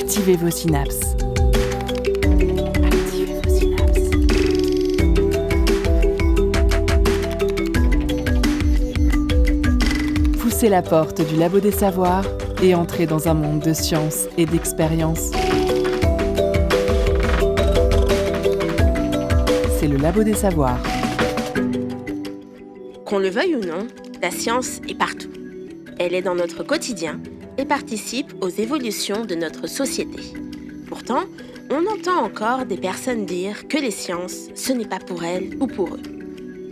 [0.00, 1.16] Activez vos synapses.
[2.84, 3.40] Activez.
[10.40, 12.24] Poussez la porte du labo des savoirs
[12.62, 15.32] et entrez dans un monde de science et d'expérience.
[19.78, 20.80] C'est le labo des savoirs.
[23.04, 23.88] Qu'on le veuille ou non,
[24.22, 25.30] la science est partout.
[25.98, 27.20] Elle est dans notre quotidien
[27.68, 30.22] participe aux évolutions de notre société.
[30.88, 31.24] Pourtant,
[31.70, 35.66] on entend encore des personnes dire que les sciences, ce n'est pas pour elles ou
[35.66, 36.02] pour eux.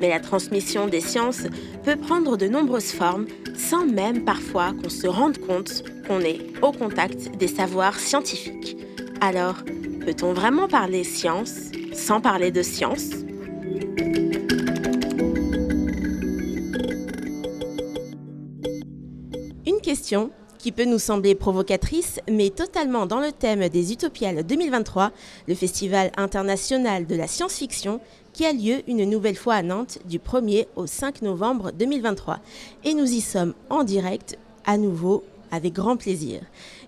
[0.00, 1.42] Mais la transmission des sciences
[1.84, 6.72] peut prendre de nombreuses formes sans même parfois qu'on se rende compte qu'on est au
[6.72, 8.77] contact des savoirs scientifiques.
[9.20, 9.56] Alors,
[10.05, 13.10] peut-on vraiment parler science sans parler de science?
[19.67, 20.30] Une question
[20.67, 25.12] qui peut nous sembler provocatrice, mais totalement dans le thème des Utopiales 2023,
[25.47, 28.00] le Festival international de la science-fiction,
[28.33, 32.41] qui a lieu une nouvelle fois à Nantes du 1er au 5 novembre 2023.
[32.84, 36.41] Et nous y sommes en direct, à nouveau, avec grand plaisir.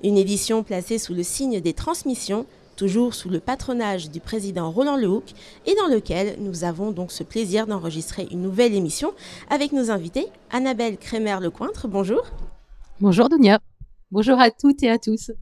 [0.02, 4.96] Une édition placée sous le signe des transmissions, toujours sous le patronage du président Roland
[4.96, 5.34] Lehoucq,
[5.66, 9.12] et dans lequel nous avons donc ce plaisir d'enregistrer une nouvelle émission
[9.50, 10.26] avec nos invités.
[10.50, 12.24] Annabelle Crémer-Lecointre, bonjour.
[13.00, 13.60] Bonjour Dunia.
[14.10, 15.32] Bonjour à toutes et à tous.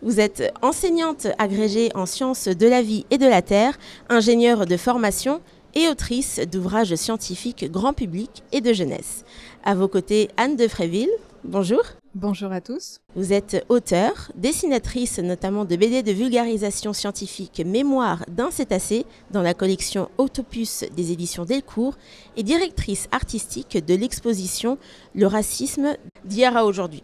[0.00, 3.76] Vous êtes enseignante agrégée en sciences de la vie et de la terre,
[4.08, 5.40] ingénieure de formation
[5.74, 9.24] et autrice d'ouvrages scientifiques grand public et de jeunesse.
[9.64, 11.10] À vos côtés, Anne de Fréville.
[11.42, 11.82] Bonjour.
[12.18, 13.00] Bonjour à tous.
[13.14, 19.52] Vous êtes auteur, dessinatrice notamment de BD de vulgarisation scientifique Mémoire d'un cétacé dans la
[19.52, 21.98] collection Autopus des éditions Delcourt
[22.38, 24.78] et directrice artistique de l'exposition
[25.14, 25.94] Le racisme
[26.24, 27.02] d'hier à aujourd'hui.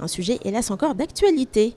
[0.00, 1.76] Un sujet hélas encore d'actualité.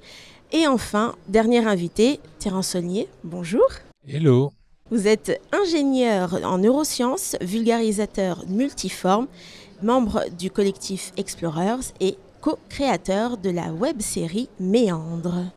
[0.53, 3.09] Et enfin, dernier invité, Terence Saulnier.
[3.25, 3.67] Bonjour.
[4.07, 4.53] Hello.
[4.91, 9.27] Vous êtes ingénieur en neurosciences, vulgarisateur multiforme,
[9.83, 15.51] membre du collectif Explorers et co-créateur de la web-série Méandre.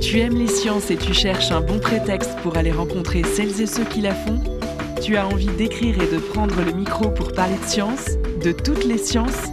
[0.00, 3.66] Tu aimes les sciences et tu cherches un bon prétexte pour aller rencontrer celles et
[3.66, 4.38] ceux qui la font?
[5.02, 8.10] Tu as envie d'écrire et de prendre le micro pour parler de science,
[8.44, 9.48] de toutes les sciences?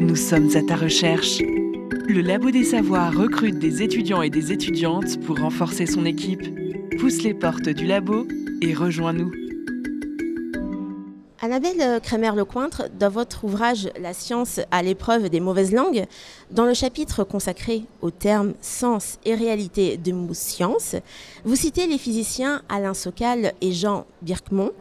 [0.00, 1.38] Nous sommes à ta recherche.
[2.08, 6.42] Le Labo des Savoirs recrute des étudiants et des étudiantes pour renforcer son équipe.
[6.98, 8.26] Pousse les portes du labo
[8.62, 9.30] et rejoins-nous.
[11.42, 16.04] Annabelle Crémer-Lecointre, dans votre ouvrage La science à l'épreuve des mauvaises langues,
[16.50, 20.96] dans le chapitre consacré aux termes sens et réalité de mots science,
[21.46, 24.72] vous citez les physiciens Alain Sokal et Jean Birkmont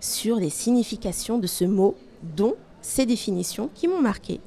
[0.00, 1.94] sur les significations de ce mot,
[2.36, 4.40] dont ces définitions qui m'ont marqué.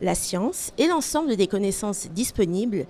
[0.00, 2.86] La science est l'ensemble des connaissances disponibles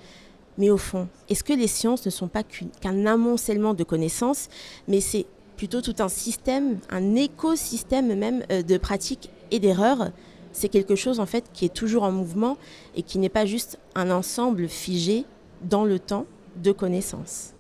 [0.59, 4.49] mais au fond, est-ce que les sciences ne sont pas qu'un amoncellement de connaissances,
[4.89, 5.25] mais c'est
[5.61, 10.11] plutôt tout un système, un écosystème même euh, de pratiques et d'erreurs
[10.53, 12.57] C'est quelque chose en fait qui est toujours en mouvement
[12.97, 15.27] et qui n'est pas juste un ensemble figé
[15.61, 16.25] dans le temps
[16.57, 17.53] de connaissances.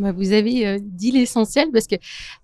[0.00, 1.96] Bah, vous avez euh, dit l'essentiel parce que,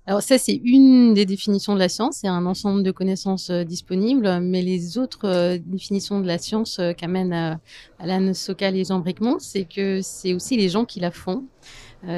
[0.04, 3.64] alors ça c'est une des définitions de la science, c'est un ensemble de connaissances euh,
[3.64, 7.58] disponibles, mais les autres euh, définitions de la science qu'amènent
[7.98, 11.44] Alan Sokal et Jean Bricmont, c'est que c'est aussi les gens qui la font,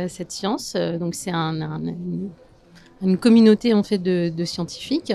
[0.09, 0.75] cette science.
[0.75, 1.81] donc c'est un,
[3.03, 5.13] une communauté en fait de, scientifiques.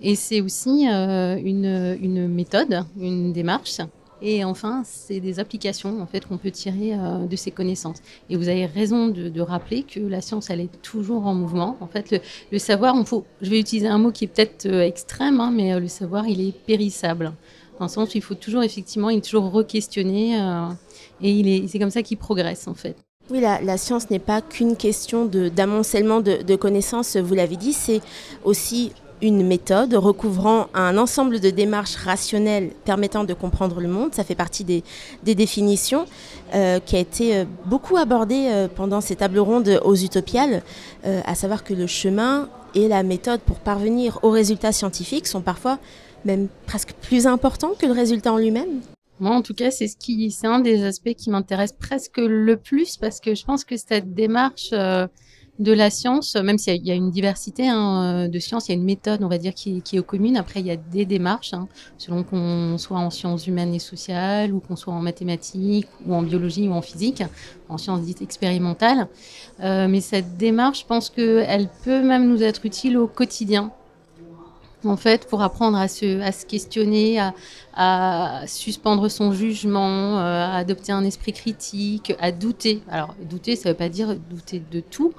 [0.00, 3.80] Et c'est aussi une, une méthode, une démarche
[4.20, 7.98] et enfin, c'est des applications en fait qu'on peut tirer euh, de ces connaissances.
[8.28, 11.76] Et vous avez raison de, rappeler que la science, elle est toujours en mouvement.
[11.80, 12.20] En fait,
[12.50, 15.72] le, savoir, faut, je vais utiliser un mot qui est peut-être euh, extrême, hein, mais
[15.72, 17.32] euh, le savoir, il est périssable.
[17.78, 20.36] Dans le sens il faut toujours effectivement, il est toujours re-questionné
[21.22, 22.96] et c'est comme ça qu'il progresse en fait.
[23.30, 27.74] Oui, la, science n'est pas qu'une question d'amoncellement de, de, de connaissances, vous l'avez dit,
[27.74, 28.00] c'est
[28.44, 28.92] aussi
[29.22, 34.14] une méthode recouvrant un ensemble de démarches rationnelles permettant de comprendre le monde.
[34.14, 34.82] Ça fait partie des,
[35.22, 36.06] définitions
[36.54, 40.62] euh, qui a été euh, beaucoup abordée euh, pendant ces tables rondes aux Utopiales,
[41.04, 45.78] à savoir que le chemin et la méthode pour parvenir aux résultats scientifiques sont parfois
[46.24, 48.80] même presque plus importants que le résultat en lui-même.
[49.20, 49.88] Moi, en tout cas, c'est
[50.44, 54.70] un des aspects qui m'intéresse presque le plus parce que je pense que cette démarche
[54.72, 55.06] euh,
[55.58, 58.78] de la science, même s'il y, a une diversité hein, de sciences, il y a
[58.78, 60.36] une méthode, on va dire, qui, qui est commune.
[60.36, 61.66] Après, il y a des démarches, hein,
[61.96, 66.22] selon qu'on soit en sciences humaines et sociales, ou qu'on soit en mathématiques, ou en
[66.22, 67.24] biologie, ou en physique,
[67.68, 69.08] en sciences dites expérimentales.
[69.60, 73.72] Euh, mais cette démarche, je pense qu'elle peut même nous être utile au quotidien.
[74.84, 77.20] En fait, pour apprendre à se, à se questionner,
[77.74, 82.82] à, suspendre son jugement, euh, à adopter un esprit critique, à douter.
[82.88, 85.12] Alors, douter, ça ne veut pas dire douter de tout,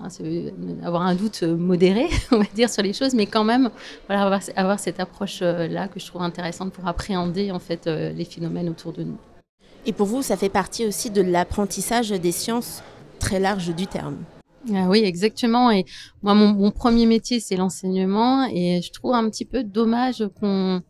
[0.00, 0.52] hein, ça veut
[0.84, 3.70] avoir un doute modéré, on va dire, sur les choses, mais quand même,
[4.08, 8.68] avoir, avoir cette approche-là que je trouve intéressante pour appréhender, en fait, euh, les phénomènes
[8.68, 9.18] autour de nous.
[9.86, 12.82] Et pour vous, ça fait partie aussi de l'apprentissage des sciences
[13.18, 14.16] très large du terme.
[14.68, 15.70] Ah oui, exactement.
[15.70, 15.84] Et
[16.22, 18.46] moi, mon, mon premier métier, c'est l'enseignement.
[18.52, 20.82] Et je trouve un petit peu dommage qu'on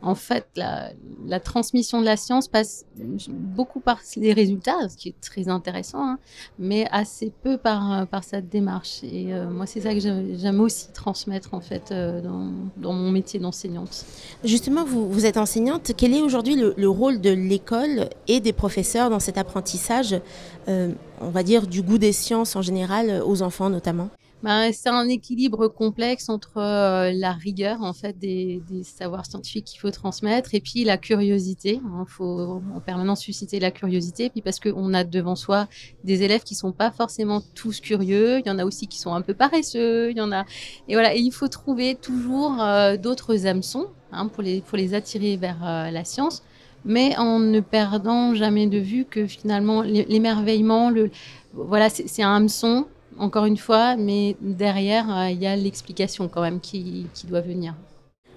[0.00, 2.84] en fait, la, transmission de la science passe
[3.28, 6.18] beaucoup par les résultats, ce qui est très intéressant, hein,
[6.58, 9.02] mais assez peu par, par sa démarche.
[9.02, 13.40] Et euh, moi, c'est ça que j'aime aussi transmettre, en fait, euh, dans, mon métier
[13.40, 14.04] d'enseignante.
[14.44, 15.92] Justement, vous, êtes enseignante.
[15.96, 20.20] Quel est aujourd'hui le, le, rôle de l'école et des professeurs dans cet apprentissage,
[20.68, 24.10] euh, on va dire, du goût des sciences en général, aux enfants notamment?
[24.44, 29.64] Ben, c'est un équilibre complexe entre euh, la rigueur en fait des, des savoirs scientifiques
[29.64, 31.80] qu'il faut transmettre et puis la curiosité.
[31.82, 34.30] Il hein, faut en permanence susciter la curiosité.
[34.30, 35.66] Puis parce qu'on a devant soi
[36.04, 38.38] des élèves qui sont pas forcément tous curieux.
[38.38, 40.12] Il y en a aussi qui sont un peu paresseux.
[40.12, 40.44] Il y en a
[40.86, 41.16] et voilà.
[41.16, 45.58] Et il faut trouver toujours euh, d'autres hameçons hein, pour les pour les attirer vers
[45.64, 46.42] euh, la science
[46.84, 51.10] mais en ne perdant jamais de vue que finalement l'émerveillement, le,
[51.52, 52.86] voilà, c'est un hameçon
[53.18, 57.40] encore une fois, mais derrière, euh, il y a l'explication quand même qui, qui, doit
[57.40, 57.74] venir.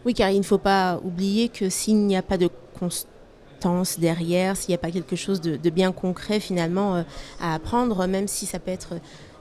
[0.05, 2.49] Oui, car il ne faut pas oublier que s'il n'y a pas de
[2.79, 7.03] constance derrière, s'il n'y a pas quelque chose de, de bien concret finalement euh,
[7.39, 8.95] à apprendre, même si ça peut être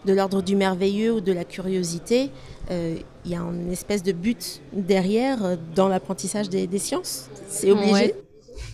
[0.04, 2.30] de l'ordre du merveilleux ou de la curiosité,
[2.70, 7.28] euh, il y a une espèce de but derrière dans l'apprentissage des, des, sciences.
[7.48, 8.14] C'est obligé.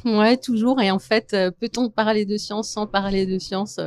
[0.05, 0.17] Ouais.
[0.19, 0.37] ouais.
[0.37, 0.81] toujours.
[0.81, 3.81] Et en fait, peut-on parler de science sans parler de science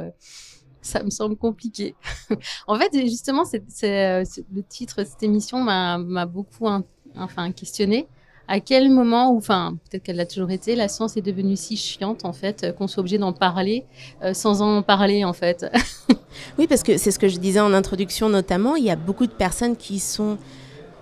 [0.82, 1.96] ça me semble compliqué.
[2.68, 6.68] en fait, justement, c'est, le titre de cette émission m'a, beaucoup
[7.16, 8.08] enfin, questionné.
[8.48, 11.78] À quel moment, ou enfin, peut-être qu'elle l'a toujours été, la science est devenue si
[11.78, 13.86] chiante, en fait, qu'on soit obligé d'en parler
[14.24, 15.68] euh, sans en parler, en fait?
[16.58, 18.76] oui, parce que c'est ce que je disais en introduction, notamment.
[18.76, 20.40] Il y a beaucoup de personnes qui sont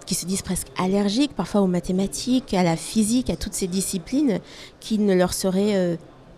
[0.08, 4.40] qui se disent presque allergiques parfois aux mathématiques, à la physique, à toutes ces disciplines
[4.80, 5.98] qui ne leur seraient euh,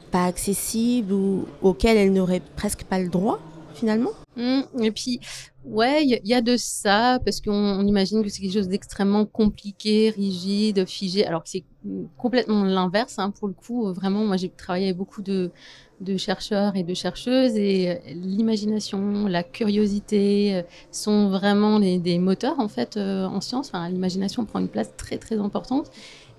[0.09, 3.39] pas accessibles ou auxquelles elles n'auraient presque pas le droit
[3.73, 5.19] finalement mmh, Et puis,
[5.65, 10.09] ouais, il y, a de ça, parce qu'on imagine que c'est quelque chose d'extrêmement compliqué,
[10.09, 11.63] rigide, figé, alors que c'est
[12.17, 13.91] complètement l'inverse, hein, pour le coup.
[13.93, 15.51] Vraiment, moi, j'ai travaillé avec beaucoup de,
[16.01, 22.97] de chercheurs et de chercheuses, et l'imagination, la curiosité sont vraiment des moteurs, en fait,
[22.97, 23.69] euh, en science.
[23.69, 25.89] Enfin, l'imagination prend une place très, très importante.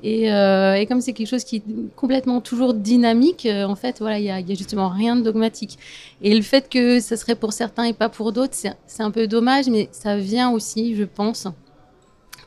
[0.02, 1.62] Et, euh, et, comme c'est quelque chose qui est
[1.94, 5.22] complètement toujours dynamique, euh, en fait, voilà, il y a, y a, justement rien de
[5.22, 5.78] dogmatique.
[6.22, 9.26] Et le fait que ça serait pour certains et pas pour d'autres, c'est un peu
[9.26, 11.46] dommage, mais ça vient aussi, je pense,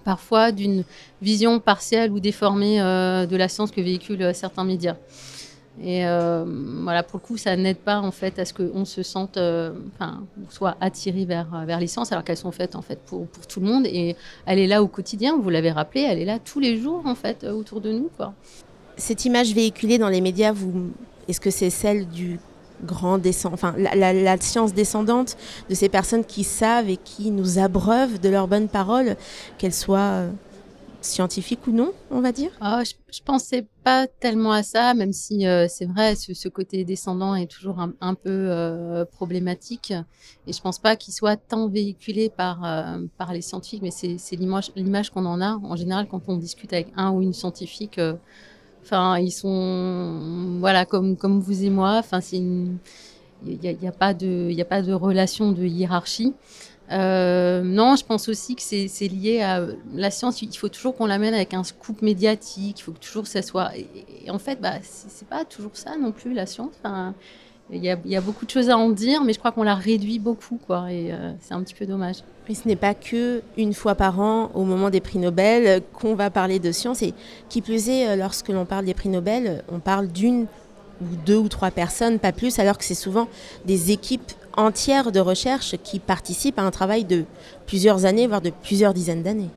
[0.04, 0.84] parfois d'une
[1.22, 4.96] vision partielle ou déformée euh, de la science que véhiculent certains médias.
[5.82, 6.46] Et euh,
[6.84, 9.74] voilà, pour le coup, ça n'aide pas en fait à ce qu'on se sente, euh,
[9.96, 13.48] enfin, soit attiré vers vers les sciences, alors qu'elles sont faites en fait pour pour
[13.48, 13.88] tout le monde.
[13.88, 14.16] Et
[14.46, 15.38] elle est là au quotidien.
[15.38, 18.10] Vous l'avez rappelé, elle est là tous les jours en fait autour de nous.
[18.98, 20.92] Cette image véhiculée dans les médias, vous,
[21.28, 22.40] est-ce que c'est celle du
[22.86, 25.38] grand descendant, enfin la, la, science descendante
[25.70, 29.16] de ces personnes qui savent et qui nous abreuvent de leurs bonnes paroles,
[29.58, 30.26] qu'elles soient
[31.06, 32.52] scientifique ou non, on va dire?
[32.62, 36.84] Oh, je, je pensais pas tellement à ça, même si euh, c'est vrai, ce, côté
[36.86, 39.94] descendant est toujours un, peu euh, problématique.
[40.48, 44.36] Et je pense pas qu'il soit tant véhiculé par, euh, par les scientifiques, mais c'est
[44.36, 45.58] l'image qu'on en a.
[45.64, 48.00] En général, quand on discute avec un ou une scientifique,
[48.82, 51.98] enfin, ils sont, voilà, comme, comme vous et moi.
[52.00, 52.42] Enfin, c'est
[53.46, 56.34] il n'y a, a pas de relation de hiérarchie.
[56.92, 60.42] Euh, non, je pense aussi que c'est lié à la science.
[60.42, 62.80] Il faut toujours qu'on l'amène avec un scoop médiatique.
[62.80, 63.72] Il faut que toujours ça soit.
[64.30, 66.74] En fait, bah, c'est pas toujours ça non plus la science.
[66.84, 67.14] Enfin,
[67.72, 69.52] il y, a, il y a beaucoup de choses à en dire, mais je crois
[69.52, 70.92] qu'on la réduit beaucoup, quoi.
[70.92, 72.18] Et euh, c'est un petit peu dommage.
[72.50, 76.14] Et ce n'est pas que une fois par an, au moment des prix Nobel, qu'on
[76.14, 77.02] va parler de science.
[77.02, 77.14] Et
[77.50, 80.46] qui plus est, euh, lorsque l'on parle des prix Nobel, on parle d'une
[81.02, 83.28] ou deux ou trois personnes, pas plus, alors que c'est souvent
[83.66, 87.26] des équipes entières de recherche qui participent à un travail de
[87.66, 89.50] plusieurs années, voire de plusieurs dizaines d'années.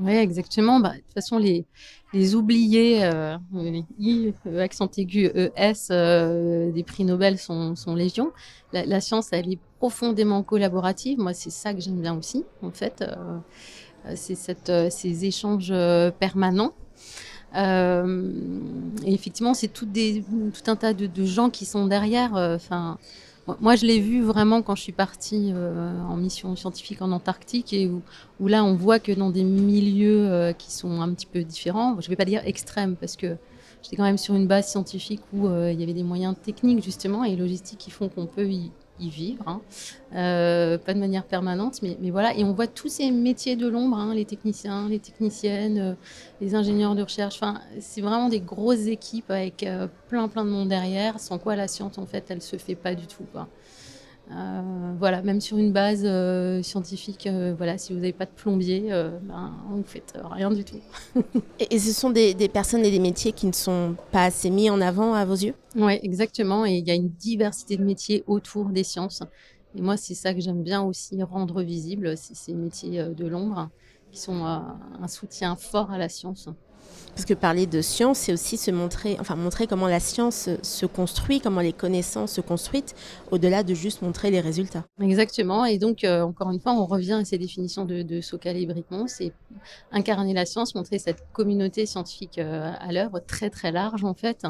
[0.00, 0.80] Oui, exactement.
[0.80, 1.66] Bah, de toute façon, les,
[2.12, 3.36] les oubliés, euh,
[3.98, 8.32] I, e, accent aigu, ES, euh, des prix Nobel sont, sont légion.
[8.72, 11.18] La, science, elle est profondément collaborative.
[11.18, 13.02] Moi, c'est ça que j'aime bien aussi, en fait.
[13.02, 13.38] Euh,
[14.14, 16.72] c'est euh, ces échanges euh, permanents.
[17.56, 18.30] Euh,
[19.04, 19.88] et effectivement, c'est tout
[20.66, 22.34] un tas de, de gens qui sont derrière.
[22.34, 22.98] Enfin
[23.60, 25.52] moi, je l'ai vu vraiment quand je suis partie
[26.08, 27.90] en mission scientifique en Antarctique et
[28.40, 32.06] où, là, on voit que dans des milieux qui sont un petit peu différents, je
[32.06, 33.36] ne vais pas dire extrêmes parce que
[33.82, 37.24] j'étais quand même sur une base scientifique où il y avait des moyens techniques justement
[37.24, 39.60] et logistiques qui font qu'on peut y, y vivre, hein.
[40.14, 42.36] euh, pas de manière permanente, mais, mais, voilà.
[42.36, 45.94] Et on voit tous ces métiers de l'ombre, hein, les techniciens, les techniciennes, euh,
[46.40, 47.36] les ingénieurs de recherche.
[47.36, 51.56] Enfin, c'est vraiment des grosses équipes avec euh, plein plein de monde derrière, sans quoi
[51.56, 53.26] la science en fait, elle se fait pas du tout.
[54.30, 58.30] Euh, voilà, même sur une base euh, scientifique, euh, voilà, si vous n'avez pas de
[58.30, 58.90] plombier,
[59.22, 60.80] ben, vous faites rien du tout.
[61.58, 64.80] et, ce sont des, personnes et des métiers qui ne sont pas assez mis en
[64.80, 65.54] avant à vos yeux?
[65.76, 66.66] Oui, exactement.
[66.66, 69.22] Et il y a une diversité de métiers autour des sciences.
[69.74, 73.70] Et moi, c'est ça que j'aime bien aussi rendre visible, c'est ces métiers de l'ombre
[74.10, 76.48] qui sont un soutien fort à la science.
[77.14, 80.86] Parce que parler de science, c'est aussi se montrer, enfin montrer comment la science se
[80.86, 82.94] construit, comment les connaissances se construisent,
[83.32, 84.84] au-delà de juste montrer les résultats.
[85.00, 85.64] Exactement.
[85.64, 88.66] Et donc, euh, encore une fois, on revient à ces définitions de, de Sokal et
[88.66, 89.08] Bricmont.
[89.08, 89.32] C'est
[89.90, 94.46] incarner la science, montrer cette communauté scientifique euh, à l'œuvre, très très large en fait,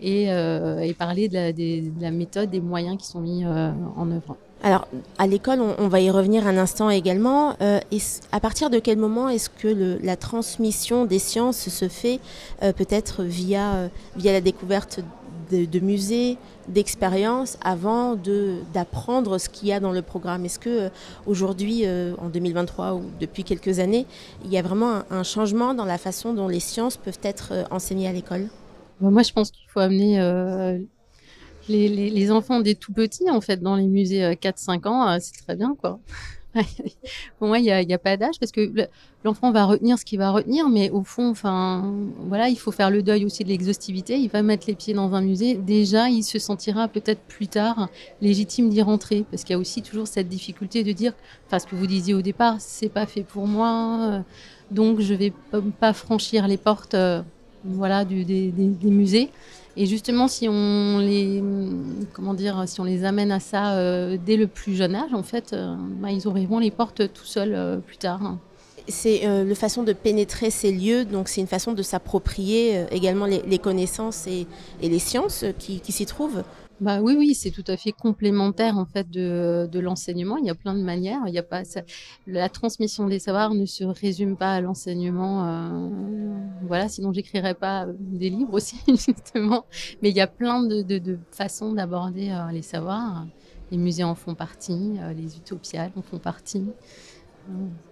[0.00, 4.36] et, euh, parler de la, de la, méthode, des moyens qui sont mis en œuvre.
[4.62, 4.88] Alors,
[5.18, 7.54] à l'école, on, va y revenir un instant également.
[7.60, 7.78] Euh,
[8.32, 12.18] à partir de quel moment est-ce que la transmission des sciences se fait
[12.62, 14.98] euh, peut-être via, euh, la découverte
[15.52, 18.16] de, musées, d'expériences, avant
[18.74, 20.44] d'apprendre ce qu'il y a dans le programme?
[20.44, 20.90] Est-ce que
[21.26, 24.06] aujourd'hui, en 2023 ou depuis quelques années,
[24.44, 28.08] il y a vraiment un, changement dans la façon dont les sciences peuvent être enseignées
[28.08, 28.48] à l'école?
[29.00, 30.18] Moi, je pense qu'il faut amener
[31.68, 35.16] les, les, enfants des tout petits, en fait, dans les musées 4-5 euh, ans, euh,
[35.20, 36.00] c'est très bien, quoi.
[37.38, 38.88] Pour moi, il n'y a, a, pas d'âge parce que
[39.22, 41.94] l'enfant va retenir ce qu'il va retenir, mais au fond, enfin,
[42.26, 44.18] voilà, il faut faire le deuil aussi de l'exhaustivité.
[44.18, 45.54] Il va mettre les pieds dans un musée.
[45.54, 47.90] Déjà, il se sentira peut-être plus tard
[48.22, 51.12] légitime d'y rentrer parce qu'il y a aussi toujours cette difficulté de dire,
[51.46, 54.20] enfin, ce que vous disiez au départ, c'est pas fait pour moi, euh,
[54.70, 55.32] donc je vais
[55.78, 56.96] pas franchir les portes,
[57.68, 58.52] voilà, des,
[58.84, 59.30] musées.
[59.76, 61.42] Et justement, si on les,
[62.12, 65.22] comment dire, si on les amène à ça euh, dès le plus jeune âge, en
[65.22, 68.36] fait, euh, bah, ils ouvriront les portes tout seuls euh, plus tard.
[68.88, 73.58] C'est le façon de pénétrer ces lieux, donc c'est une façon de s'approprier également les,
[73.58, 74.46] connaissances et,
[74.80, 76.42] les sciences qui s'y trouvent.
[76.80, 80.36] Bah oui, oui, c'est tout à fait complémentaire en fait de, l'enseignement.
[80.36, 81.22] Il y a plein de manières.
[81.26, 81.62] Il y a pas
[82.26, 85.44] la transmission des savoirs ne se résume pas à l'enseignement.
[85.44, 85.88] Euh,
[86.62, 89.64] voilà, sinon j'écrirais pas euh, des livres aussi justement.
[90.02, 93.26] Mais il y a plein de, façons d'aborder euh, les savoirs.
[93.72, 96.70] Les musées en font partie, les utopiales en font partie.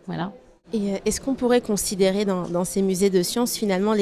[0.07, 0.33] voilà.
[0.75, 3.95] Euh, est-ce qu'on pourrait considérer dans, ces musées de sciences finalement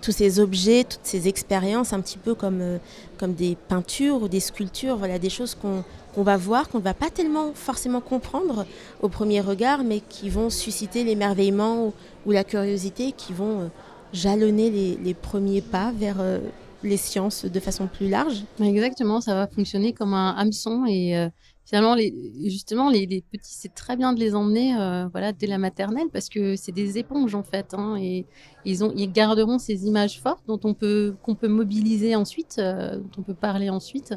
[0.00, 2.78] tous ces objets, toutes ces expériences un petit peu comme, euh,
[3.28, 7.10] des peintures ou des sculptures, voilà, des choses qu'on va voir, qu'on ne va pas
[7.10, 8.64] tellement forcément comprendre
[9.02, 11.92] au premier regard, mais qui vont susciter l'émerveillement
[12.24, 13.68] ou, la curiosité, qui vont euh,
[14.14, 16.16] jalonner les, premiers pas vers
[16.82, 18.42] les sciences de façon plus large?
[18.62, 21.28] Exactement, ça va fonctionner comme un hameçon et
[21.66, 25.58] finalement, les, justement, les, petits, c'est très bien de les emmener euh, voilà, dès la
[25.58, 27.74] maternelle parce que c'est des éponges en fait.
[27.74, 28.24] Hein, et
[28.64, 32.96] ils, ont, ils garderont ces images fortes dont on peut, qu'on peut mobiliser ensuite, euh,
[32.96, 34.14] dont on peut parler ensuite.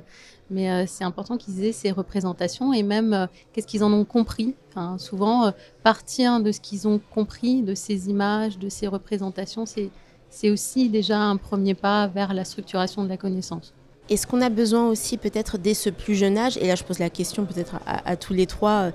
[0.52, 4.56] Mais euh, c'est important qu'ils aient ces représentations et même qu'est-ce qu'ils en ont compris?
[4.98, 5.52] Souvent,
[5.84, 11.20] partir de ce qu'ils ont compris, de ces images, de ces représentations, c'est aussi déjà
[11.20, 13.74] un premier pas vers la structuration de la connaissance.
[14.10, 17.00] Est-ce qu'on a besoin aussi peut-être dès ce plus jeune âge, et là je pose
[17.00, 18.92] la question peut-être à, tous les trois,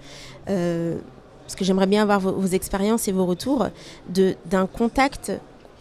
[0.48, 0.96] euh,
[1.42, 3.68] parce que j'aimerais bien avoir vos, expériences et vos retours,
[4.08, 5.32] d'un contact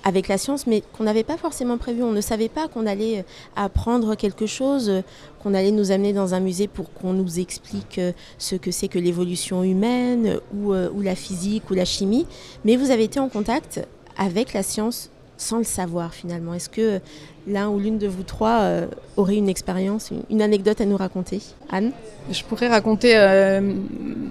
[0.04, 2.04] avec la science, mais qu'on n'avait pas forcément prévu.
[2.04, 3.24] On ne savait pas qu'on allait euh,
[3.56, 5.02] apprendre quelque chose,
[5.42, 8.90] qu'on allait nous amener dans un musée pour qu'on nous explique euh, ce que c'est
[8.90, 12.28] que l'évolution humaine ou, ou la physique ou la chimie.
[12.66, 13.88] Mais vous avez été en contact
[14.18, 15.10] avec la science
[15.43, 16.53] sans le savoir finalement.
[16.53, 17.00] Est-ce que
[17.47, 21.41] l'un ou l'une de vous trois euh, aurait une expérience, une, anecdote à nous raconter?
[21.69, 21.91] Anne?
[22.31, 23.62] Je pourrais raconter euh,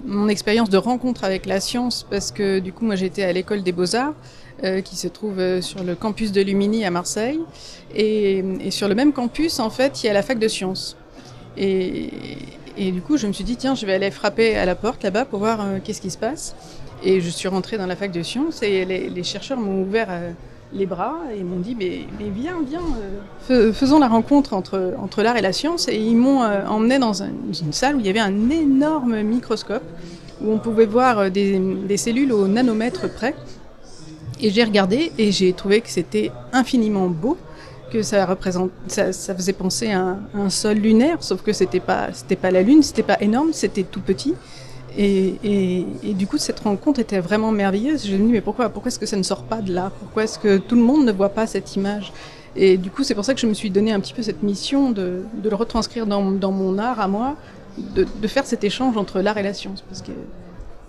[0.05, 3.61] mon expérience de rencontre avec la science parce que du coup moi j'étais à l'école
[3.61, 4.15] des beaux-arts
[4.63, 7.39] euh, qui se trouve sur le campus de Lumini à Marseille
[7.95, 10.97] et, sur le même campus en fait il y a la fac de sciences.
[11.55, 12.09] Et,
[12.77, 15.25] du coup je me suis dit tiens je vais aller frapper à la porte là-bas
[15.25, 16.55] pour voir qu'est-ce qui se passe.
[17.05, 20.09] Et je suis rentrée dans la fac de sciences et les, les chercheurs m'ont ouvert
[20.73, 22.81] les bras et m'ont dit mais, viens, viens,
[23.51, 25.87] euh, faisons la rencontre entre, entre l'art et la science.
[25.87, 29.83] Et ils m'ont euh, emmené dans, une salle où il y avait un énorme microscope
[30.41, 33.35] où on pouvait voir euh, des, cellules au nanomètre près.
[34.41, 37.37] Et j'ai regardé et j'ai trouvé que c'était infiniment beau,
[37.91, 42.35] que ça représente, ça, faisait penser à un, sol lunaire, sauf que c'était pas, c'était
[42.35, 44.33] pas la lune, c'était pas énorme, c'était tout petit.
[44.97, 48.05] Et, du coup, cette rencontre était vraiment merveilleuse.
[48.05, 49.91] Je me dis, mais pourquoi, pourquoi est-ce que ça ne sort pas de là?
[49.99, 52.11] Pourquoi est-ce que tout le monde ne voit pas cette image?
[52.55, 54.43] Et du coup, c'est pour ça que je me suis donné un petit peu cette
[54.43, 57.35] mission de, le retranscrire dans, mon art à moi,
[57.77, 60.11] de, de, faire cet échange entre l'art et la science, parce que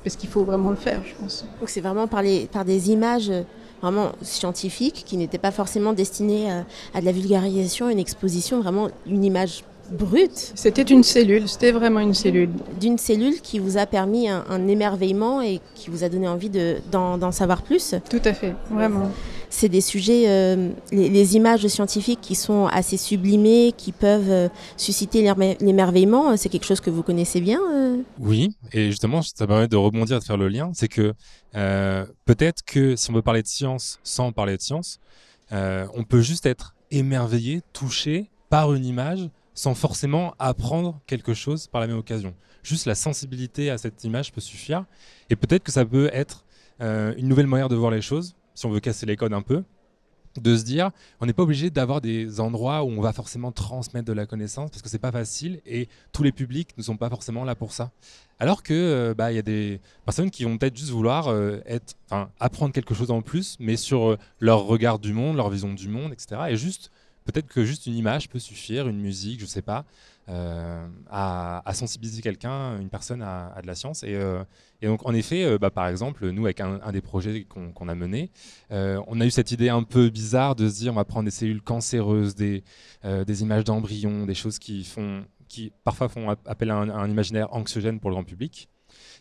[0.02, 1.46] parce qu'il faut vraiment le faire, je pense.
[1.58, 3.42] Donc c'est vraiment par, les, par des images euh,
[3.80, 8.90] vraiment scientifiques qui n'étaient pas forcément destinées à, à de la vulgarisation, une exposition, vraiment
[9.06, 10.52] une image brute.
[10.54, 12.50] C'était une cellule, c'était vraiment une cellule.
[12.80, 16.50] D'une cellule qui vous a permis un, émerveillement et qui vous a donné envie
[16.90, 17.94] d'en savoir plus.
[18.08, 19.10] Tout à fait, vraiment
[19.54, 25.22] c'est des sujets, euh, les, images scientifiques qui sont assez sublimées, qui peuvent euh, susciter
[25.60, 26.32] l'émerveillement.
[26.32, 27.60] Euh, c'est quelque chose que vous connaissez bien
[28.18, 30.72] Oui, et justement, ça permet de rebondir et de faire le lien.
[30.74, 31.14] C'est que
[32.24, 34.98] peut-être que si on veut parler de science sans parler de science,
[35.52, 41.80] on peut juste être émerveillé, touché par une image sans forcément apprendre quelque chose par
[41.80, 42.34] la même occasion.
[42.62, 44.84] Juste la sensibilité à cette image peut suffire.
[45.30, 46.44] Et peut-être que ça peut être
[46.80, 49.64] une nouvelle manière de voir les choses si on veut casser les codes un peu,
[50.40, 54.06] de se dire, on n'est pas obligé d'avoir des endroits où on va forcément transmettre
[54.06, 57.08] de la connaissance parce que c'est pas facile et tous les publics ne sont pas
[57.08, 57.92] forcément là pour ça.
[58.40, 61.61] Alors que euh, bah y a des personnes qui vont peut-être juste vouloir euh,
[62.40, 65.88] apprendre quelque chose en plus, mais sur euh, leur regard du monde, leur vision du
[65.88, 66.40] monde, etc.
[66.49, 66.90] Et juste
[67.24, 69.84] peut-être que juste une image peut suffire, une musique, je sais pas,
[70.28, 74.02] euh, à, sensibiliser quelqu'un, une personne à, de la science.
[74.02, 74.42] Et, euh,
[74.82, 78.30] donc, en effet, euh, bah, par exemple, nous, avec un, des projets qu'on a mené,
[78.70, 81.30] on a eu cette idée un peu bizarre de se dire on va prendre des
[81.30, 82.62] cellules cancéreuses, des,
[83.04, 88.00] des images d'embryons, des choses qui, font, qui parfois font appel à un, imaginaire anxiogène
[88.00, 88.68] pour le grand public,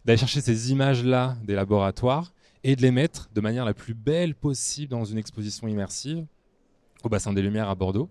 [0.05, 2.33] d'aller chercher ces images-là des laboratoires
[2.63, 6.25] et de les mettre de manière la plus belle possible dans une exposition immersive
[7.03, 8.09] au bassin des Lumières à Bordeaux.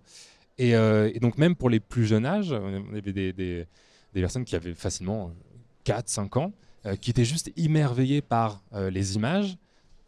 [0.60, 3.66] Euh, et, donc même pour les plus jeunes âges, on avait des,
[4.14, 5.32] personnes qui avaient facilement
[5.86, 6.52] 4-5 euh, ans,
[6.86, 9.56] euh, qui étaient juste émerveillées par les images,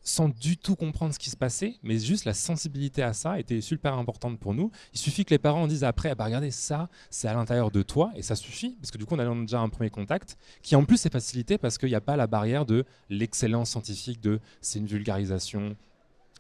[0.07, 3.63] sans du tout comprendre ce qui se passait, mais juste la sensibilité à ça était
[3.63, 4.71] super importante pour nous.
[4.93, 7.81] Il suffit que les parents disent après, ah bah regardez ça, c'est à l'intérieur de
[7.81, 10.77] toi, et ça suffit, parce que du coup on a déjà un premier contact, qui
[10.77, 14.41] en plus est facilité parce qu'il n'y a pas la barrière de l'excellence scientifique, de
[14.61, 15.75] c'est une vulgarisation,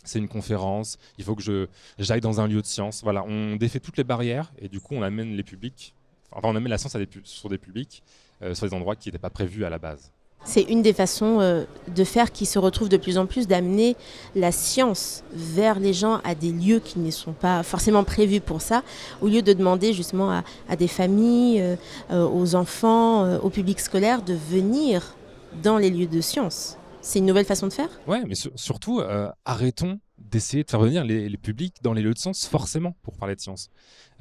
[0.05, 1.67] c'est une conférence, il faut que je
[1.99, 3.03] j'aille dans un lieu de science.
[3.03, 5.95] Voilà, on défait toutes les barrières et du coup on amène les publics,
[6.31, 8.03] enfin on amène la science sur des publics,
[8.43, 10.13] euh, sur des endroits qui n'étaient pas prévus à la base.
[10.47, 11.65] C'est une des façons euh,
[11.95, 13.97] de faire qui se retrouve de plus en plus, d'amener
[14.35, 18.61] la science vers les gens à des lieux qui ne sont pas forcément prévus pour
[18.61, 18.83] ça,
[19.23, 21.63] au lieu de demander justement à, des familles,
[22.11, 25.15] euh, aux enfants, au public scolaire de venir
[25.63, 26.77] dans les lieux de science.
[27.05, 27.91] C'est une nouvelle façon de faire?
[28.07, 32.19] Ouais, mais surtout, euh, arrêtons d'essayer de faire venir les, publics dans les lieux de
[32.19, 33.69] science forcément pour parler de science.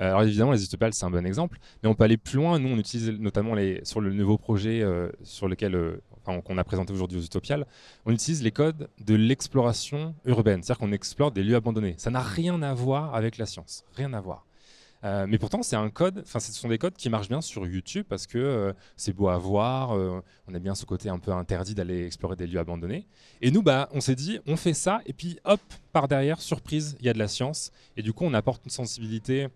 [0.02, 2.60] Euh, alors évidemment, les utopiales, c'est un bon exemple, mais on peut aller plus loin.
[2.60, 6.92] Nous, on utilise notamment les, sur le nouveau projet euh, sur lequel qu'on a présenté
[6.92, 7.66] aujourd'hui aux utopiales,
[8.06, 11.96] on utilise les codes de l'exploration urbaine, c'est-à-dire qu'on explore des lieux abandonnés.
[11.98, 14.46] Ça n'a rien à voir avec la science, rien à voir.
[15.04, 17.68] Euh, mais pourtant, c'est un code, enfin, ce sont des codes qui marchent bien sur
[17.68, 21.20] YouTube parce que euh, c'est beau à voir, euh, on a bien ce côté un
[21.20, 23.06] peu interdit d'aller explorer des lieux abandonnés.
[23.42, 25.60] Et nous, bah, on s'est dit, on fait ça, et puis hop,
[25.92, 27.72] par derrière, surprise, il y a de la science.
[27.98, 29.50] Et du coup, on apporte une sensibilité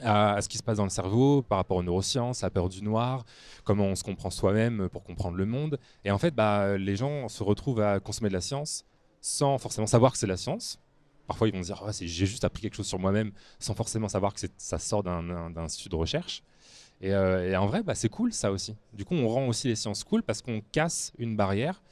[0.00, 2.68] à, ce qui se passe dans le cerveau par rapport aux neurosciences, à la peur
[2.68, 3.24] du noir,
[3.64, 5.80] comment on se comprend soi-même pour comprendre le monde.
[6.04, 8.84] Et en fait, bah, les gens se retrouvent à consommer de la science
[9.20, 10.78] sans forcément savoir que c'est la science,
[11.28, 14.08] Parfois, ils vont se dire ah, j'ai juste appris quelque chose sur moi-même sans forcément
[14.08, 16.42] savoir que ça sort d'un institut de recherche.
[17.04, 18.74] Euh, et, en vrai, bah, c'est cool ça aussi.
[18.94, 21.82] Du coup, on rend aussi les sciences cool parce qu'on casse une barrière.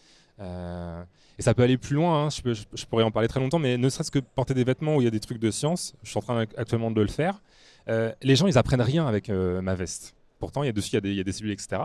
[0.41, 1.05] Euh,
[1.39, 2.29] et ça peut aller plus loin, hein.
[2.31, 5.05] je, pourrais en parler très longtemps, mais ne serait-ce que porter des vêtements où il
[5.05, 7.43] y a des trucs de science, je suis en train actuellement de le faire.
[7.89, 10.15] Euh, les gens, ils apprennent rien avec ma veste.
[10.39, 11.83] Pourtant, il y a dessus, il y, a des, cellules, etc.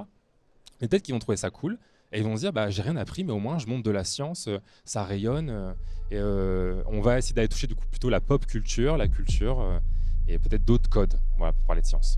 [0.79, 1.77] Mais peut-être qu'ils vont trouver ça cool.
[2.11, 3.91] Et ils vont se dire, bah, j'ai rien appris, mais au moins je monte de
[3.91, 5.49] la science, euh, ça rayonne.
[5.49, 5.73] Euh,
[6.11, 9.81] et euh, on va essayer d'aller toucher du coup plutôt la pop culture, la culture
[10.27, 12.17] et peut-être d'autres codes voilà, pour parler de science.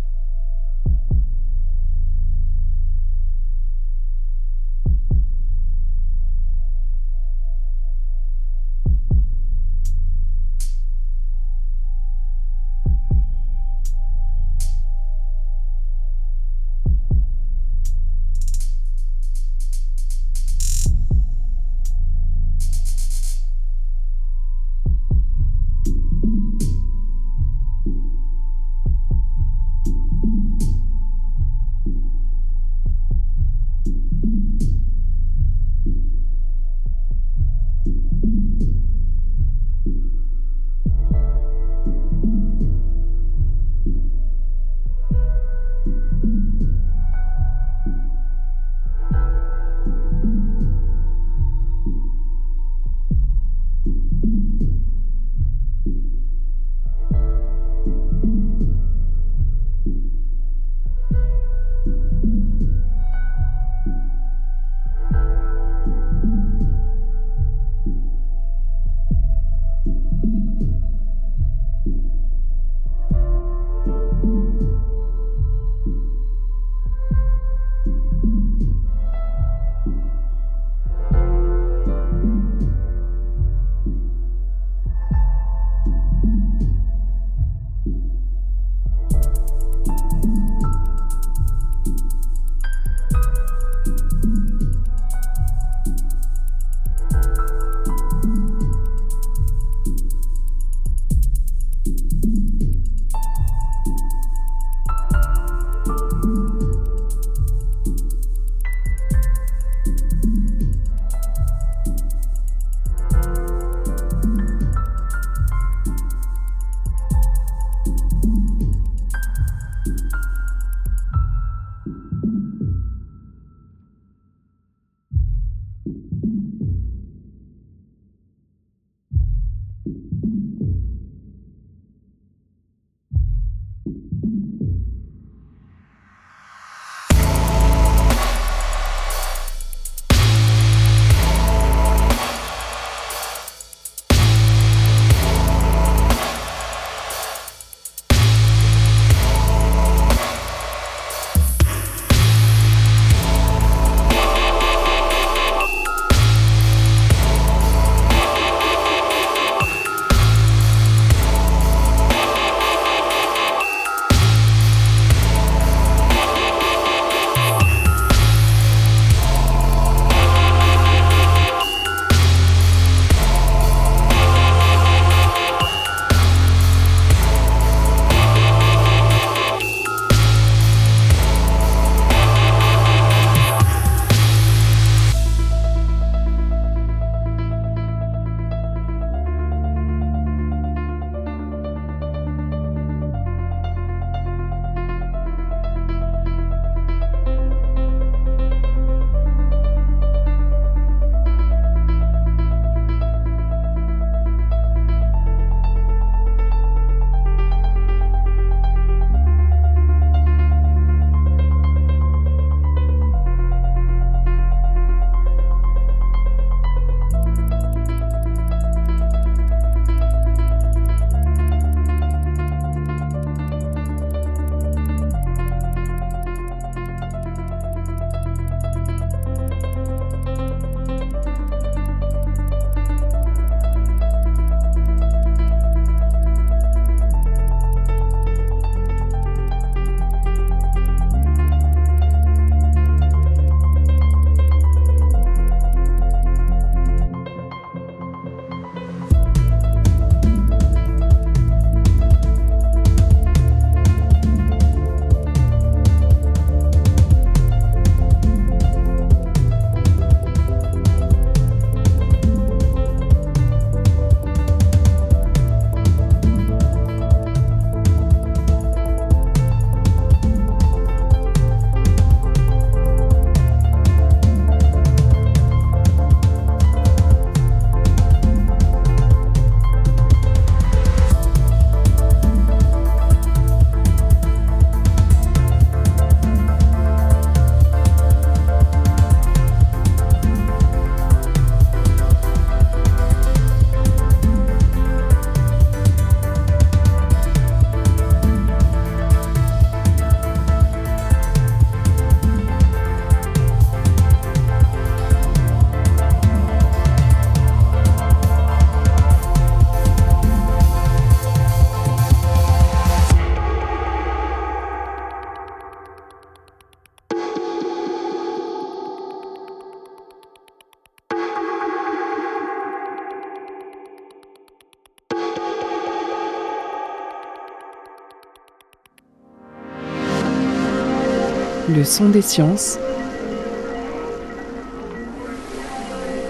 [331.84, 332.80] Le son des sciences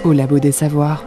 [0.03, 1.05] au labo des savoirs.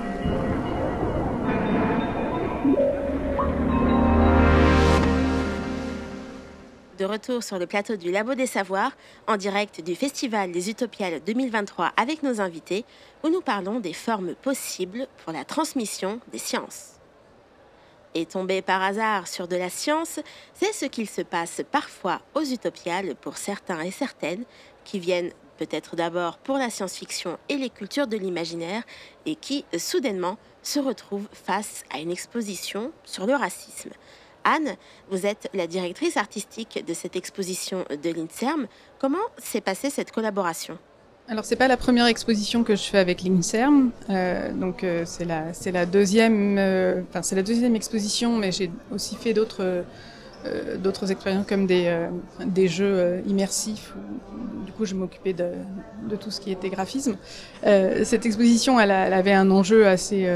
[6.97, 8.93] De retour sur le plateau du Labo des Savoirs,
[9.27, 12.85] en direct du Festival des Utopiales 2023 avec nos invités,
[13.25, 16.96] où nous parlons des formes possibles pour la transmission des sciences.
[18.15, 20.21] Et tomber par hasard sur de la science,
[20.55, 24.45] c'est ce qu'il se passe parfois aux Utopiales pour certains et certaines
[24.85, 28.83] qui viennent peut-être d'abord pour la science-fiction et les cultures de l'imaginaire,
[29.25, 33.91] et qui, soudainement, se retrouvent face à une exposition sur le racisme.
[34.45, 34.77] Anne,
[35.11, 38.69] vous êtes la directrice artistique de cette exposition de l'INSERM.
[38.99, 40.79] Comment s'est passée cette collaboration?
[41.29, 45.25] Alors c'est pas la première exposition que je fais avec l'INSERM, euh, donc euh, c'est
[45.25, 49.85] la la deuxième, euh, enfin c'est la deuxième exposition, mais j'ai aussi fait d'autres
[50.47, 52.09] euh, d'autres expériences comme des, euh,
[52.45, 53.93] des jeux immersifs.
[53.97, 55.49] Où, du coup, je m'occupais de,
[56.09, 57.17] de, tout ce qui était graphisme.
[57.63, 60.29] cette exposition, elle, elle, avait un enjeu assez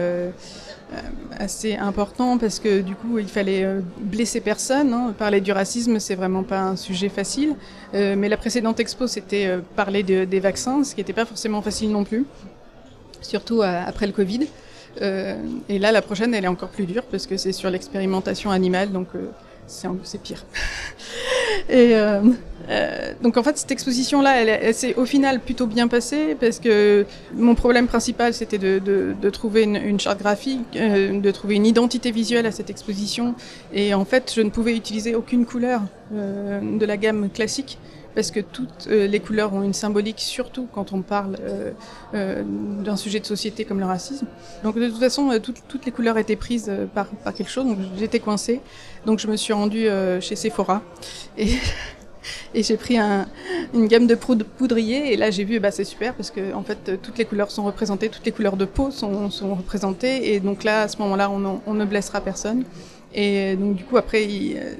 [1.38, 3.66] assez important parce que du coup il fallait
[3.98, 4.92] blesser personne.
[4.92, 5.14] Hein.
[5.16, 7.54] Parler du racisme c'est vraiment pas un sujet facile.
[7.94, 11.24] Euh, mais la précédente expo c'était euh, parler de, des vaccins, ce qui n'était pas
[11.24, 12.26] forcément facile non plus,
[13.20, 14.46] surtout après le Covid.
[15.00, 15.36] Euh,
[15.68, 18.90] et là la prochaine elle est encore plus dure parce que c'est sur l'expérimentation animale
[18.90, 19.08] donc
[19.66, 20.44] c'est pire.
[22.68, 25.88] euh, euh, donc en fait cette exposition là, elle, elle s'est au final plutôt bien
[25.88, 30.60] passée parce que mon problème principal c'était de, de, de, trouver une, une charte graphique,
[30.76, 33.34] euh, de trouver une identité visuelle à cette exposition
[33.72, 35.82] et en fait je ne pouvais utiliser aucune couleur
[36.14, 37.78] euh, de la gamme classique
[38.14, 41.72] parce que toutes euh, les couleurs ont une symbolique, surtout quand on parle euh,
[42.14, 44.26] euh, d'un sujet de société comme le racisme.
[44.64, 47.78] Donc de toute façon, toutes, toutes les couleurs étaient prises par, par quelque chose, donc
[47.98, 48.60] j'étais coincée.
[49.06, 49.88] Donc je me suis rendue
[50.20, 50.82] chez Sephora
[51.38, 51.48] et,
[52.54, 53.26] et j'ai pris un,
[53.74, 57.00] une gamme de poudrier et là j'ai vu, bah, c'est super parce que en fait
[57.02, 60.82] toutes les couleurs sont représentées, toutes les couleurs de peau sont, représentées et donc là
[60.82, 62.64] à ce moment-là on, ne blessera personne.
[63.12, 64.74] Et donc du coup après, euh,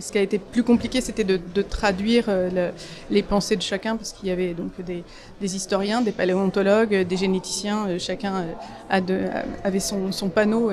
[0.00, 3.96] ce qui a été plus compliqué, c'était de, traduire euh, le, les pensées de chacun,
[3.96, 5.04] parce qu'il y avait donc des,
[5.54, 8.46] historiens, des paléontologues, des généticiens, euh, chacun
[8.90, 10.72] avait son, panneau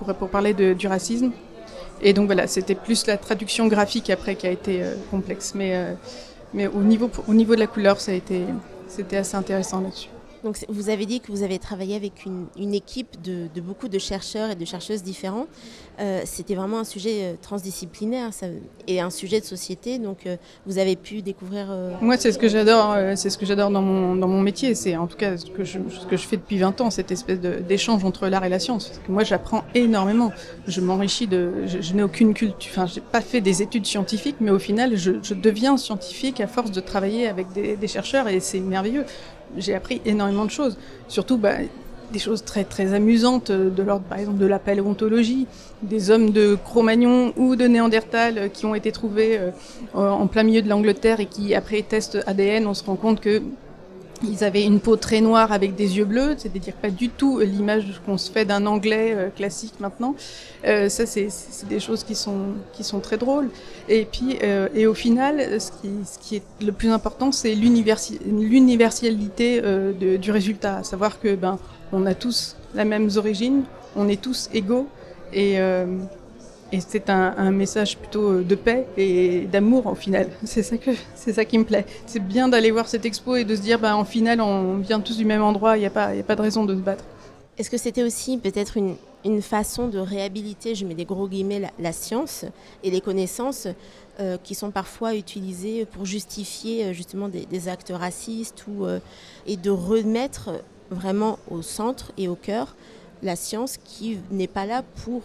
[0.00, 1.30] pour, parler du racisme.
[2.02, 5.96] Et donc voilà, c'était plus la traduction graphique après qui a été complexe, mais,
[6.52, 8.14] mais au, niveau, au niveau de la couleur, ça a
[8.88, 10.08] c'était assez intéressant là-dessus.
[10.44, 13.88] Donc, vous avez dit que vous avez travaillé avec une, une équipe de, de, beaucoup
[13.88, 15.46] de chercheurs et de chercheuses différents.
[16.00, 18.46] Euh, C'était vraiment un sujet euh, transdisciplinaire ça,
[18.88, 19.98] et un sujet de société.
[19.98, 21.66] Donc, euh, vous avez pu découvrir.
[21.70, 21.94] Euh...
[22.00, 22.92] Moi, c'est ce que j'adore.
[22.92, 24.74] Euh, c'est ce que j'adore dans mon dans mon métier.
[24.74, 27.12] C'est en tout cas ce que je ce que je fais depuis 20 ans, cette
[27.12, 28.88] espèce d'échange entre l'art et la science.
[28.88, 30.32] Parce que moi, j'apprends énormément.
[30.66, 31.66] Je m'enrichis de.
[31.66, 32.70] Je, je n'ai aucune culture.
[32.72, 36.48] Enfin, j'ai pas fait des études scientifiques, mais au final, je, je deviens scientifique à
[36.48, 39.04] force de travailler avec des, des chercheurs et c'est merveilleux
[39.56, 40.76] j'ai appris énormément de choses.
[41.08, 41.54] Surtout bah,
[42.12, 45.46] des choses très très amusantes de l'ordre par exemple de la paléontologie,
[45.82, 49.50] des hommes de Cro-Magnon ou de Néandertal qui ont été trouvés euh,
[49.94, 53.42] en plein milieu de l'Angleterre et qui après testent ADN, on se rend compte que
[54.24, 58.00] ils avaient une peau très noire avec des yeux bleus, c'est-à-dire pas du tout l'image
[58.04, 60.14] qu'on se fait d'un anglais euh, classique maintenant.
[60.66, 61.28] Euh, ça, c'est
[61.68, 63.50] des choses qui sont, qui sont très drôles.
[63.88, 67.54] Et puis, euh, et au final, ce qui, ce qui est le plus important, c'est
[67.54, 70.78] l'universalité euh, du résultat.
[70.78, 71.58] À savoir que ben,
[71.92, 73.64] on a tous la même origine,
[73.96, 74.88] on est tous égaux
[75.32, 75.86] et euh,
[76.72, 80.28] et c'est un, message plutôt de paix et d'amour au final.
[80.44, 81.84] C'est ça que c'est ça qui me plaît.
[82.06, 85.00] C'est bien d'aller voir cette expo et de se dire, bah, en final, on vient
[85.00, 85.76] tous du même endroit.
[85.76, 87.04] Il n'y a pas, il a pas de raison de se battre.
[87.58, 88.96] Est-ce que c'était aussi peut-être une,
[89.42, 92.44] façon de réhabiliter, je mets des gros guillemets, la, science
[92.82, 93.68] et les connaissances
[94.18, 98.98] euh, qui sont parfois utilisées pour justifier euh, justement des, actes racistes euh,
[99.46, 100.50] et de remettre
[100.90, 102.74] vraiment au centre et au cœur
[103.22, 105.22] la science qui n'est pas là pour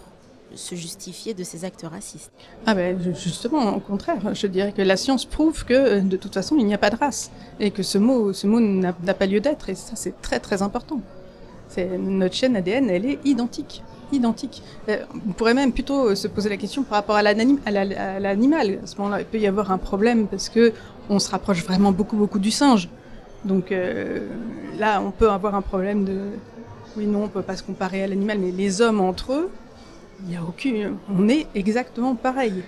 [0.56, 2.32] se justifier de ces actes racistes.
[2.66, 6.56] Ah ben justement, au contraire, je dirais que la science prouve que de toute façon
[6.58, 9.40] il n'y a pas de race et que ce mot, ce mot n'a pas lieu
[9.40, 11.02] d'être et ça c'est très très important.
[11.68, 14.64] C'est notre chaîne ADN, elle est identique, identique.
[14.88, 18.80] Euh, on pourrait même plutôt se poser la question par rapport à l'animal.
[18.84, 20.72] À ce moment-là, il peut y avoir un problème parce que
[21.10, 22.90] on se rapproche vraiment beaucoup beaucoup du singe.
[23.44, 24.28] Donc euh,
[24.80, 26.20] là, on peut avoir un problème de
[26.96, 29.50] oui non, on peut pas se comparer à l'animal, mais les hommes entre eux
[30.24, 30.98] il n'y a aucune.
[31.10, 32.64] On est exactement pareil.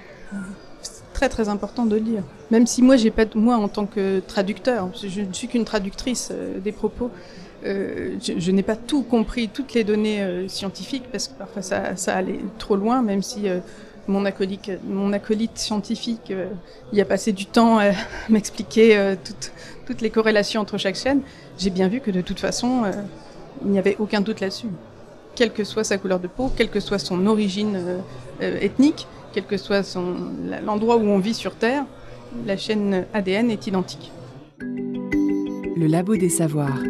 [0.81, 2.23] C'est très très important de le dire.
[2.51, 6.29] Même si moi, j'ai pas moi en tant que traducteur, je ne suis qu'une traductrice
[6.31, 7.11] euh, des propos.
[7.65, 12.15] Euh, je, n'ai pas tout compris, toutes les données euh, scientifiques, parce que parfois ça,
[12.15, 13.47] allait trop loin, même si
[14.07, 16.31] mon acolyte, mon acolyte scientifique
[16.93, 17.91] y a passé du temps à
[18.29, 19.51] m'expliquer toutes,
[19.85, 21.21] toutes les corrélations entre chaque chaîne,
[21.57, 22.83] j'ai bien vu que de toute façon,
[23.65, 24.69] il n'y avait aucun doute là-dessus.
[25.39, 27.79] Quelle que soit sa couleur de peau, quelle que soit son origine
[28.41, 29.97] ethnique, quel que soit
[30.65, 31.85] l'endroit où on vit sur Terre,
[32.45, 34.11] la chaîne ADN est identique.
[34.59, 36.83] Le Labo des Savoirs.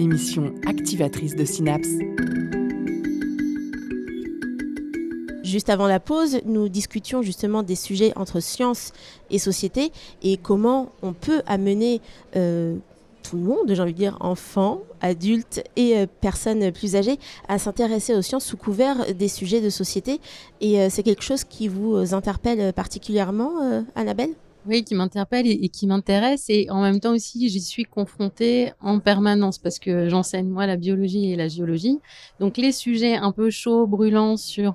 [0.00, 1.86] Émission activatrice de synapses.
[5.44, 8.92] Juste avant la pause, nous discutions justement des sujets entre science
[9.30, 9.92] et société
[10.24, 12.00] et comment on peut amener
[12.34, 12.74] euh,
[13.28, 17.58] tout le monde, j'ai envie de dire enfants, adultes et euh, personnes plus âgées, à
[17.58, 20.20] s'intéresser aux sciences sous couvert des sujets de société.
[20.60, 24.30] Et euh, c'est quelque chose qui vous interpelle particulièrement, Annabelle?
[24.66, 26.46] Oui, qui m'interpelle et, qui m'intéresse.
[26.48, 30.76] Et en même temps aussi, j'y suis confrontée en permanence parce que j'enseigne moi la
[30.76, 31.98] biologie et la géologie.
[32.40, 34.74] Donc les sujets un peu chauds, brûlants sur